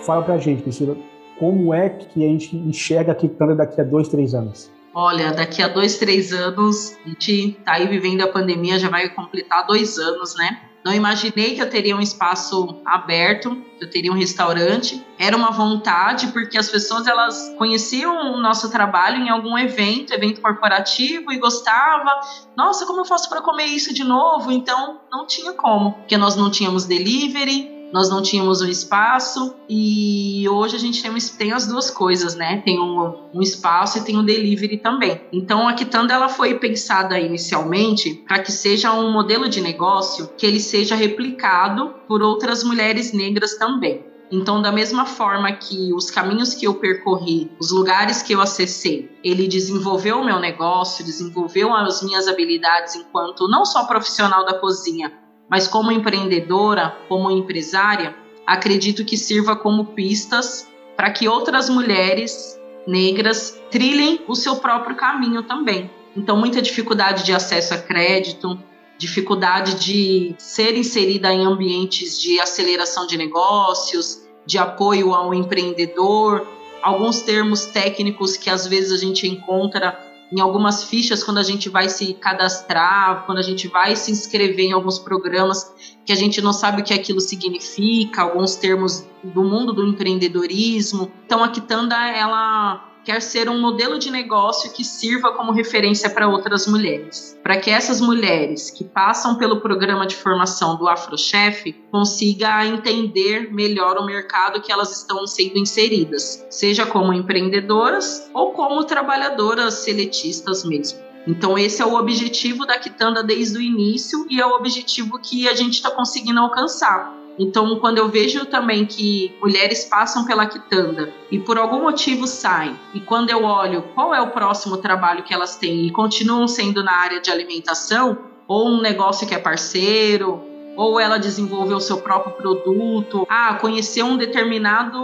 [0.04, 0.96] Fala pra gente, Priscila,
[1.38, 4.70] como é que a gente enxerga a Quitanda daqui a dois, três anos?
[4.94, 9.08] Olha, daqui a dois, três anos, a gente tá aí vivendo a pandemia, já vai
[9.08, 10.62] completar dois anos, né?
[10.84, 15.04] Não imaginei que eu teria um espaço aberto, que eu teria um restaurante.
[15.18, 20.40] Era uma vontade, porque as pessoas elas conheciam o nosso trabalho em algum evento, evento
[20.40, 22.10] corporativo, e gostava.
[22.56, 24.50] Nossa, como eu faço para comer isso de novo?
[24.50, 30.48] Então, não tinha como, porque nós não tínhamos delivery, nós não tínhamos um espaço e
[30.48, 32.62] hoje a gente tem, tem as duas coisas, né?
[32.64, 35.20] Tem um, um espaço e tem um delivery também.
[35.32, 40.46] Então a Quitanda ela foi pensada inicialmente para que seja um modelo de negócio que
[40.46, 44.10] ele seja replicado por outras mulheres negras também.
[44.32, 49.10] Então, da mesma forma que os caminhos que eu percorri, os lugares que eu acessei,
[49.24, 55.12] ele desenvolveu o meu negócio, desenvolveu as minhas habilidades enquanto não só profissional da cozinha,
[55.50, 58.14] mas como empreendedora, como empresária,
[58.46, 65.42] acredito que sirva como pistas para que outras mulheres negras trilhem o seu próprio caminho
[65.42, 65.90] também.
[66.16, 68.58] Então, muita dificuldade de acesso a crédito,
[68.98, 76.46] dificuldade de ser inserida em ambientes de aceleração de negócios, de apoio ao empreendedor,
[76.82, 81.68] alguns termos técnicos que às vezes a gente encontra em algumas fichas quando a gente
[81.68, 85.74] vai se cadastrar, quando a gente vai se inscrever em alguns programas
[86.04, 91.10] que a gente não sabe o que aquilo significa, alguns termos do mundo do empreendedorismo.
[91.26, 96.28] Então a Quitanda ela quer ser um modelo de negócio que sirva como referência para
[96.28, 102.64] outras mulheres, para que essas mulheres que passam pelo programa de formação do Afrochef consiga
[102.64, 109.74] entender melhor o mercado que elas estão sendo inseridas, seja como empreendedoras ou como trabalhadoras
[109.74, 111.00] seletistas mesmo.
[111.26, 115.48] Então, esse é o objetivo da Quitanda desde o início e é o objetivo que
[115.48, 117.19] a gente está conseguindo alcançar.
[117.38, 122.78] Então, quando eu vejo também que mulheres passam pela quitanda e por algum motivo saem,
[122.92, 126.82] e quando eu olho qual é o próximo trabalho que elas têm e continuam sendo
[126.82, 130.42] na área de alimentação, ou um negócio que é parceiro,
[130.76, 134.98] ou ela desenvolveu o seu próprio produto, ah, conheceu um determinado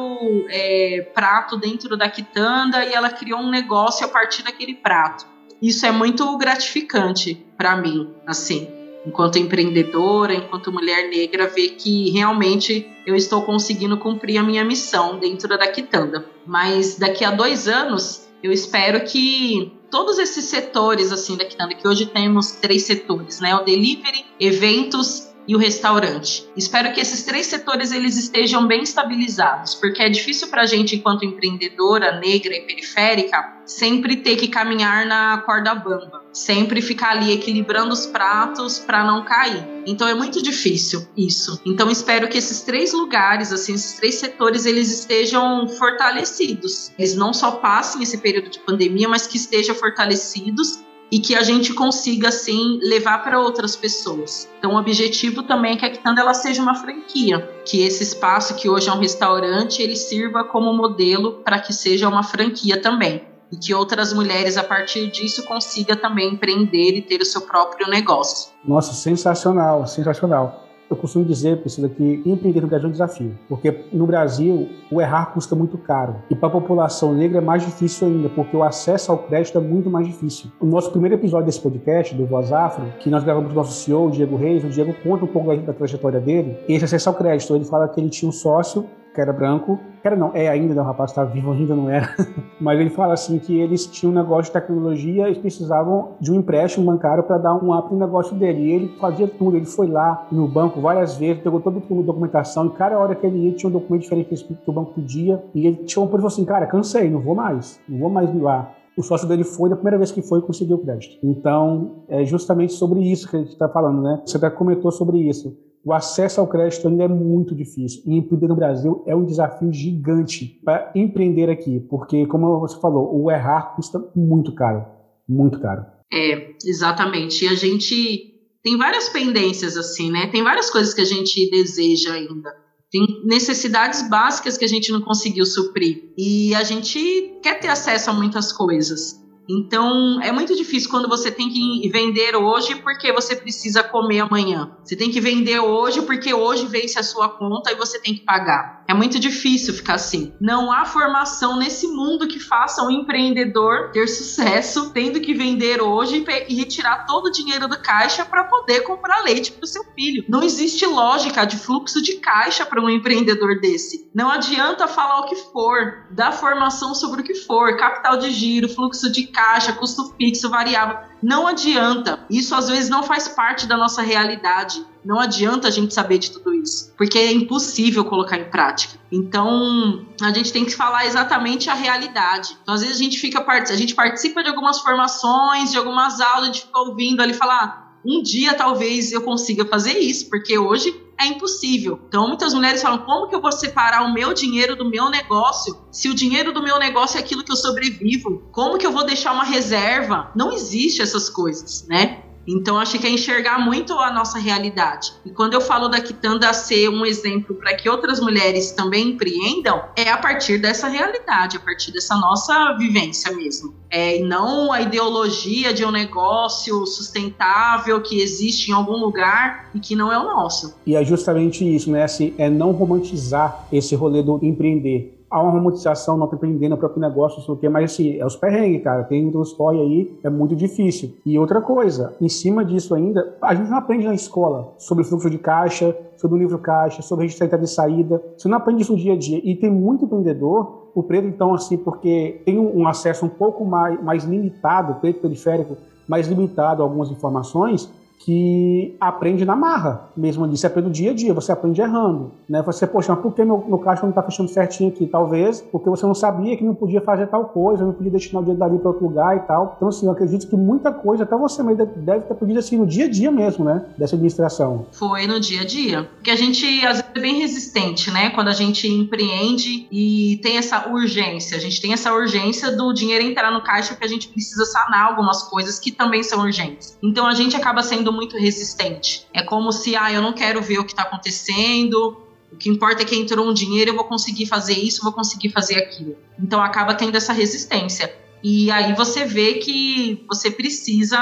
[0.49, 5.27] é, prato dentro da quitanda e ela criou um negócio a partir daquele prato.
[5.61, 12.91] Isso é muito gratificante para mim, assim enquanto empreendedora, enquanto mulher negra, ver que realmente
[13.07, 16.27] eu estou conseguindo cumprir a minha missão dentro da Quitanda.
[16.45, 21.87] Mas daqui a dois anos, eu espero que todos esses setores assim da Quitanda, que
[21.87, 23.55] hoje temos três setores, né?
[23.55, 26.45] O delivery, eventos e o restaurante.
[26.57, 30.97] Espero que esses três setores eles estejam bem estabilizados, porque é difícil para a gente,
[30.97, 37.33] enquanto empreendedora negra e periférica, sempre ter que caminhar na corda bamba, sempre ficar ali
[37.33, 39.67] equilibrando os pratos para não cair.
[39.87, 41.59] Então é muito difícil isso.
[41.65, 46.93] Então espero que esses três lugares, assim, esses três setores, eles estejam fortalecidos.
[46.99, 50.79] Eles não só passem esse período de pandemia, mas que estejam fortalecidos
[51.11, 54.47] e que a gente consiga assim levar para outras pessoas.
[54.59, 58.57] Então o objetivo também é que a Quitanda ela seja uma franquia, que esse espaço
[58.57, 63.23] que hoje é um restaurante, ele sirva como modelo para que seja uma franquia também.
[63.51, 67.89] E que outras mulheres, a partir disso, consiga também empreender e ter o seu próprio
[67.89, 68.51] negócio.
[68.65, 70.67] Nossa, sensacional, sensacional.
[70.89, 75.01] Eu costumo dizer, Priscila, que empreender no Brasil é um desafio, porque no Brasil o
[75.01, 76.23] errar custa muito caro.
[76.31, 79.61] E para a população negra é mais difícil ainda, porque o acesso ao crédito é
[79.61, 80.49] muito mais difícil.
[80.61, 83.73] O nosso primeiro episódio desse podcast, do Voz Afro, que nós gravamos com o nosso
[83.73, 87.17] CEO, o Diego Reis, o Diego conta um pouco da trajetória dele, esse acesso ao
[87.17, 87.57] crédito.
[87.57, 90.75] Ele fala que ele tinha um sócio que era branco, que era não, é ainda,
[90.75, 92.15] né, o rapaz estava vivo ainda, não era,
[92.61, 96.35] mas ele fala assim que eles tinham um negócio de tecnologia e precisavam de um
[96.35, 99.87] empréstimo bancário para dar um up no negócio dele, e ele fazia tudo, ele foi
[99.87, 103.53] lá no banco várias vezes, pegou toda a documentação, e cada hora que ele ia
[103.53, 106.67] tinha um documento diferente que o banco pedia, e ele tinha um falou assim, cara,
[106.67, 108.71] cansei, não vou mais, não vou mais lá.
[108.99, 111.19] O sócio dele foi, da primeira vez que foi, conseguiu o crédito.
[111.23, 114.23] Então, é justamente sobre isso que a gente está falando, né?
[114.25, 115.55] Você até comentou sobre isso
[115.87, 118.03] o acesso ao crédito ainda é muito difícil.
[118.05, 123.17] E empreender no Brasil é um desafio gigante para empreender aqui, porque, como você falou,
[123.17, 124.85] o errar custa muito caro.
[125.29, 125.87] Muito caro.
[126.13, 127.45] É, exatamente.
[127.45, 128.35] E a gente
[128.65, 130.27] tem várias pendências, assim, né?
[130.27, 132.53] Tem várias coisas que a gente deseja ainda.
[132.91, 136.13] Tem necessidades básicas que a gente não conseguiu suprir.
[136.19, 139.25] E a gente quer ter acesso a muitas coisas.
[139.49, 144.71] Então, é muito difícil quando você tem que vender hoje porque você precisa comer amanhã.
[144.83, 148.25] Você tem que vender hoje porque hoje vence a sua conta e você tem que
[148.25, 148.76] pagar.
[148.89, 150.33] É muito difícil ficar assim.
[150.41, 156.25] Não há formação nesse mundo que faça um empreendedor ter sucesso tendo que vender hoje
[156.49, 160.25] e retirar todo o dinheiro do caixa para poder comprar leite para o seu filho.
[160.29, 164.09] Não existe lógica de fluxo de caixa para um empreendedor desse.
[164.15, 168.69] Não adianta falar o que for, dar formação sobre o que for, capital de giro,
[168.69, 170.99] fluxo de caixa, custo fixo, variável.
[171.23, 172.25] Não adianta.
[172.31, 174.85] Isso às vezes não faz parte da nossa realidade.
[175.07, 178.99] Não adianta a gente saber de tudo isso, porque é impossível colocar em prática.
[179.11, 182.59] Então, a gente tem que falar exatamente a realidade.
[182.61, 186.43] Então, às vezes a gente fica a gente participa de algumas formações, de algumas aulas,
[186.43, 190.59] a gente fica ouvindo ali falar, ah, um dia talvez eu consiga fazer isso, porque
[190.59, 192.01] hoje é impossível.
[192.09, 195.77] Então, muitas mulheres falam: como que eu vou separar o meu dinheiro do meu negócio?
[195.91, 199.05] Se o dinheiro do meu negócio é aquilo que eu sobrevivo, como que eu vou
[199.05, 200.31] deixar uma reserva?
[200.35, 202.26] Não existe essas coisas, né?
[202.47, 205.13] Então, acho que é enxergar muito a nossa realidade.
[205.25, 209.83] E quando eu falo da Quitanda ser um exemplo para que outras mulheres também empreendam,
[209.97, 213.75] é a partir dessa realidade, a partir dessa nossa vivência mesmo.
[213.91, 219.81] É, e não a ideologia de um negócio sustentável que existe em algum lugar e
[219.81, 220.77] que não é o nosso.
[220.87, 222.05] E é justamente isso, né?
[222.05, 227.01] Assim, é não romantizar esse rolê do empreender há uma romantização, não empreendendo o próprio
[227.01, 229.05] negócio, não sei o quê, mas assim, é os perrengues, cara.
[229.05, 231.15] Tem uns corre aí, é muito difícil.
[231.27, 235.29] E outra coisa, em cima disso ainda, a gente não aprende na escola sobre fluxo
[235.29, 238.23] de caixa, sobre o livro caixa, sobre registro de entrada e saída.
[238.37, 239.41] Você não aprende isso no dia a dia.
[239.45, 244.03] E tem muito empreendedor, o preto, então, assim, porque tem um acesso um pouco mais,
[244.03, 245.77] mais limitado, preto periférico,
[246.09, 251.11] mais limitado a algumas informações, que aprende na marra, mesmo ali, você aprende no dia
[251.11, 252.63] a dia, você aprende errando, né?
[252.63, 255.07] Você, poxa, mas por que meu, meu caixa não está fechando certinho aqui?
[255.07, 258.45] Talvez porque você não sabia que não podia fazer tal coisa, não podia destinar o
[258.45, 259.75] dinheiro dali para outro lugar e tal.
[259.77, 262.87] Então, assim, eu acredito que muita coisa, até você mesmo deve ter aprendido assim no
[262.87, 263.85] dia a dia mesmo, né?
[263.97, 264.87] Dessa administração.
[264.93, 266.05] Foi no dia a dia.
[266.15, 268.31] Porque a gente, às vezes, é bem resistente, né?
[268.31, 271.57] Quando a gente empreende e tem essa urgência.
[271.57, 275.11] A gente tem essa urgência do dinheiro entrar no caixa porque a gente precisa sanar
[275.11, 276.99] algumas coisas que também são urgentes.
[277.03, 279.27] Então, a gente acaba sendo muito resistente.
[279.33, 282.17] É como se, ah, eu não quero ver o que está acontecendo,
[282.53, 285.51] o que importa é que entrou um dinheiro, eu vou conseguir fazer isso, vou conseguir
[285.51, 286.17] fazer aquilo.
[286.39, 288.15] Então acaba tendo essa resistência.
[288.43, 291.19] E aí você vê que você precisa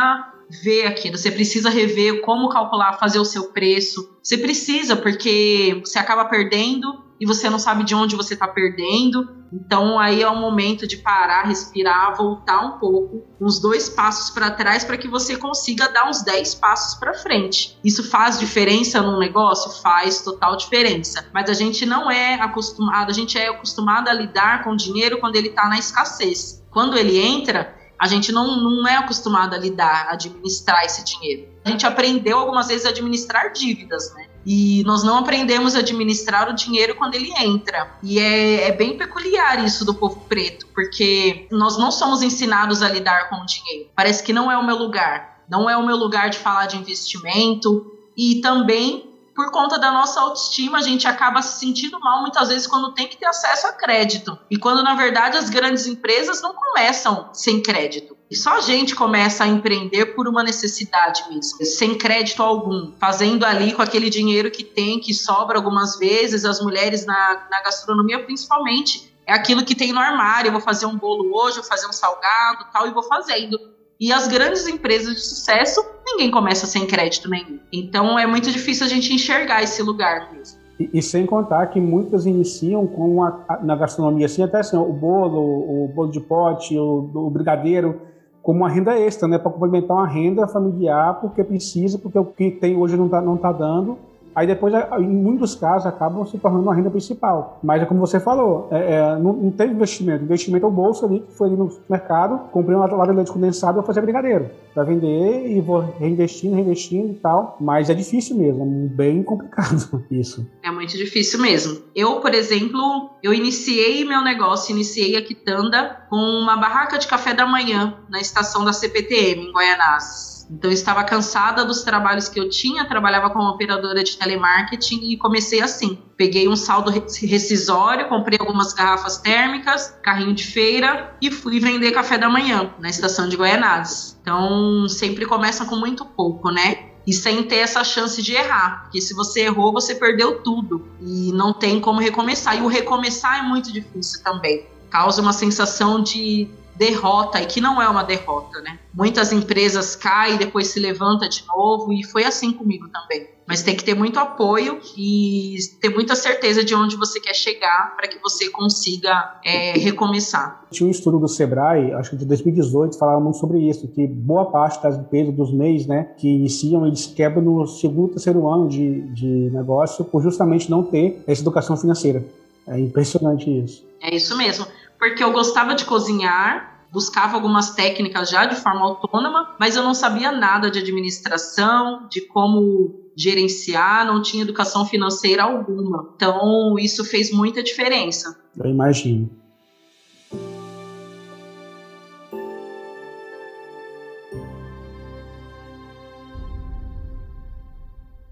[0.63, 4.17] ver aquilo, você precisa rever como calcular, fazer o seu preço.
[4.23, 9.45] Você precisa, porque você acaba perdendo e você não sabe de onde você está perdendo.
[9.53, 14.51] Então aí é o momento de parar, respirar, voltar um pouco, uns dois passos para
[14.51, 17.79] trás para que você consiga dar uns dez passos para frente.
[17.85, 19.71] Isso faz diferença no negócio?
[19.81, 21.27] Faz total diferença.
[21.33, 25.37] Mas a gente não é acostumado, a gente é acostumado a lidar com dinheiro quando
[25.37, 26.63] ele está na escassez.
[26.71, 31.49] Quando ele entra, a gente não, não é acostumado a lidar, a administrar esse dinheiro.
[31.65, 34.27] A gente aprendeu algumas vezes a administrar dívidas, né?
[34.47, 37.97] E nós não aprendemos a administrar o dinheiro quando ele entra.
[38.03, 42.89] E é, é, bem peculiar isso do povo preto, porque nós não somos ensinados a
[42.89, 43.89] lidar com o dinheiro.
[43.95, 45.43] Parece que não é o meu lugar.
[45.49, 47.91] Não é o meu lugar de falar de investimento.
[48.17, 52.67] E também por conta da nossa autoestima, a gente acaba se sentindo mal muitas vezes
[52.67, 54.39] quando tem que ter acesso a crédito.
[54.49, 58.17] E quando, na verdade, as grandes empresas não começam sem crédito.
[58.31, 63.45] E só a gente começa a empreender por uma necessidade mesmo, sem crédito algum, fazendo
[63.45, 68.25] ali com aquele dinheiro que tem, que sobra algumas vezes, as mulheres na, na gastronomia
[68.25, 69.13] principalmente.
[69.27, 70.49] É aquilo que tem no armário.
[70.49, 73.59] Eu vou fazer um bolo hoje, vou fazer um salgado, tal, e vou fazendo.
[74.05, 77.59] E as grandes empresas de sucesso, ninguém começa sem crédito nenhum.
[77.73, 80.61] Então é muito difícil a gente enxergar esse lugar mesmo.
[80.79, 84.77] E, e sem contar que muitas iniciam com a, a, na gastronomia, assim, até assim,
[84.77, 87.99] o bolo, o bolo de pote, o, o brigadeiro,
[88.43, 92.51] como uma renda extra, né, para complementar uma renda familiar, porque precisa, porque o que
[92.51, 93.97] tem hoje não está não tá dando
[94.35, 97.61] Aí depois, em muitos casos, acabam se tornando uma renda principal.
[97.63, 100.25] Mas é como você falou, é, é, não, não teve investimento.
[100.25, 103.33] investimento é o bolso ali, que foi ali no mercado, comprei uma lata de leite
[103.33, 104.51] condensado e vou fazer brigadeiro.
[104.75, 107.57] Para vender e vou reinvestindo, reinvestindo e tal.
[107.61, 110.47] Mas é difícil mesmo, é bem complicado isso.
[110.63, 111.81] É muito difícil mesmo.
[111.95, 117.33] Eu, por exemplo, eu iniciei meu negócio, iniciei a Quitanda com uma barraca de café
[117.33, 120.34] da manhã na estação da CPTM, em Guaianazes.
[120.55, 125.17] Então eu estava cansada dos trabalhos que eu tinha, trabalhava como operadora de telemarketing e
[125.17, 125.99] comecei assim.
[126.17, 132.17] Peguei um saldo rescisório, comprei algumas garrafas térmicas, carrinho de feira e fui vender café
[132.17, 134.17] da manhã na estação de Goianazes.
[134.23, 136.91] Então sempre começa com muito pouco, né?
[137.07, 141.31] e sem ter essa chance de errar, porque se você errou, você perdeu tudo e
[141.33, 142.57] não tem como recomeçar.
[142.57, 144.67] E o recomeçar é muito difícil também.
[144.89, 148.79] Causa uma sensação de derrota e que não é uma derrota, né?
[148.93, 153.29] Muitas empresas caem e depois se levanta de novo e foi assim comigo também.
[153.47, 157.95] Mas tem que ter muito apoio e ter muita certeza de onde você quer chegar
[157.95, 160.65] para que você consiga é, recomeçar.
[160.71, 164.47] Tinha um estudo do Sebrae, acho que de 2018, falava muito sobre isso, que boa
[164.47, 169.03] parte das empresas, dos MEIs, né, que iniciam, eles quebram no segundo, terceiro ano de,
[169.13, 172.25] de negócio por justamente não ter essa educação financeira.
[172.67, 173.85] É impressionante isso.
[174.01, 174.67] É isso mesmo
[174.99, 179.95] porque eu gostava de cozinhar, buscava algumas técnicas já de forma autônoma, mas eu não
[179.95, 186.13] sabia nada de administração, de como gerenciar, não tinha educação financeira alguma.
[186.17, 188.39] Então, isso fez muita diferença.
[188.57, 189.31] Eu imagino.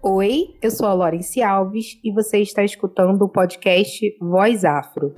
[0.05, 5.15] Oi, eu sou a Lorence Alves e você está escutando o podcast Voz Afro.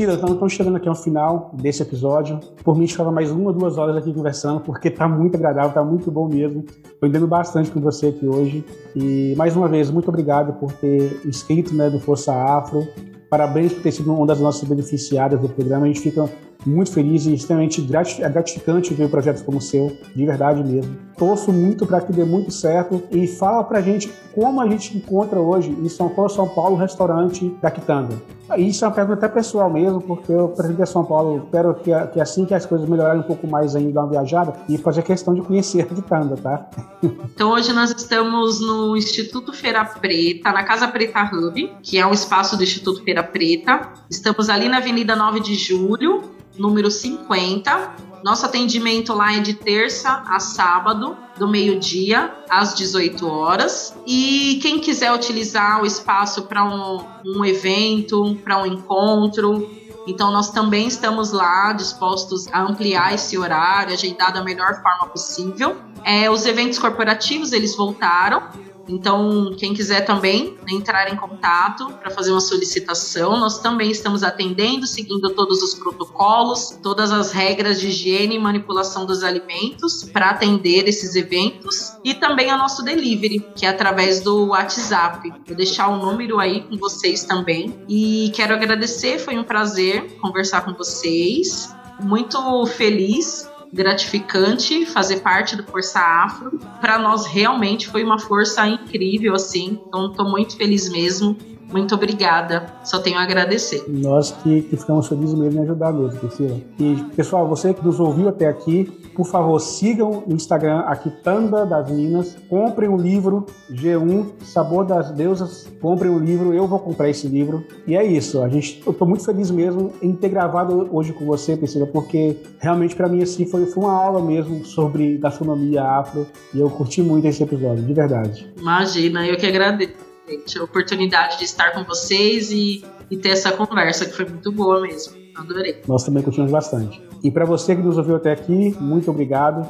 [0.00, 2.40] E Cida, estamos chegando aqui ao final desse episódio.
[2.64, 6.10] Por mim, ficava mais uma, duas horas aqui conversando, porque tá muito agradável, tá muito
[6.10, 6.62] bom mesmo.
[6.98, 8.64] Tô entendendo bastante com você aqui hoje.
[8.96, 12.88] E mais uma vez, muito obrigado por ter inscrito né, do Força Afro.
[13.28, 15.84] Parabéns por ter sido uma das nossas beneficiadas do programa.
[15.84, 16.30] A gente fica
[16.66, 20.96] muito feliz e extremamente gratificante ver projetos como o seu, de verdade mesmo.
[21.16, 24.96] Torço muito para que dê muito certo e fala para a gente como a gente
[24.96, 28.16] encontra hoje em São Paulo, São Paulo, restaurante da Quitanda.
[28.56, 32.20] Isso é uma pergunta até pessoal mesmo, porque eu pretendo São Paulo, espero que, que
[32.20, 35.34] assim que as coisas melhorarem um pouco mais ainda, dar uma viajada e fazer questão
[35.34, 36.68] de conhecer a Quitanda, tá?
[37.32, 42.12] Então hoje nós estamos no Instituto Feira Preta, na Casa Preta Hub, que é um
[42.12, 43.92] espaço do Instituto Feira Preta.
[44.10, 46.22] Estamos ali na Avenida 9 de Julho,
[46.58, 48.10] número 50.
[48.22, 53.96] Nosso atendimento lá é de terça a sábado, do meio-dia às 18 horas.
[54.06, 60.50] E quem quiser utilizar o espaço para um, um evento, para um encontro, então, nós
[60.50, 65.76] também estamos lá dispostos a ampliar esse horário, agendar da melhor forma possível.
[66.02, 68.48] É, os eventos corporativos, eles voltaram,
[68.88, 74.86] então, quem quiser também entrar em contato para fazer uma solicitação, nós também estamos atendendo,
[74.86, 80.88] seguindo todos os protocolos, todas as regras de higiene e manipulação dos alimentos para atender
[80.88, 85.32] esses eventos e também o nosso delivery, que é através do WhatsApp.
[85.46, 87.84] Vou deixar o número aí com vocês também.
[87.88, 91.74] E quero agradecer, foi um prazer conversar com vocês.
[92.00, 96.58] Muito feliz gratificante fazer parte do Força Afro.
[96.80, 99.80] Para nós realmente foi uma força incrível assim.
[99.86, 101.36] Então estou muito feliz mesmo.
[101.72, 102.66] Muito obrigada.
[102.84, 103.84] Só tenho a agradecer.
[103.88, 106.56] Nós que, que ficamos felizes mesmo em ajudar mesmo, Priscila.
[106.78, 111.66] E, pessoal, você que nos ouviu até aqui, por favor, sigam o Instagram aqui Tanda
[111.66, 117.08] das Minas, comprem o livro G1 Sabor das Deusas, comprem o livro, eu vou comprar
[117.08, 117.64] esse livro.
[117.86, 121.24] E é isso, a gente, eu tô muito feliz mesmo em ter gravado hoje com
[121.24, 126.26] você, Priscila, porque realmente para mim assim foi, foi uma aula mesmo sobre gastronomia afro
[126.54, 128.50] e eu curti muito esse episódio, de verdade.
[128.58, 133.52] Imagina, eu que agradeço gente, a oportunidade de estar com vocês e, e ter essa
[133.52, 135.14] conversa que foi muito boa mesmo.
[135.34, 135.82] Adorei.
[135.86, 137.02] Nós também curtimos bastante.
[137.22, 139.66] E para você que nos ouviu até aqui, muito obrigado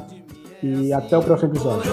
[0.61, 1.91] e até o próximo episódio.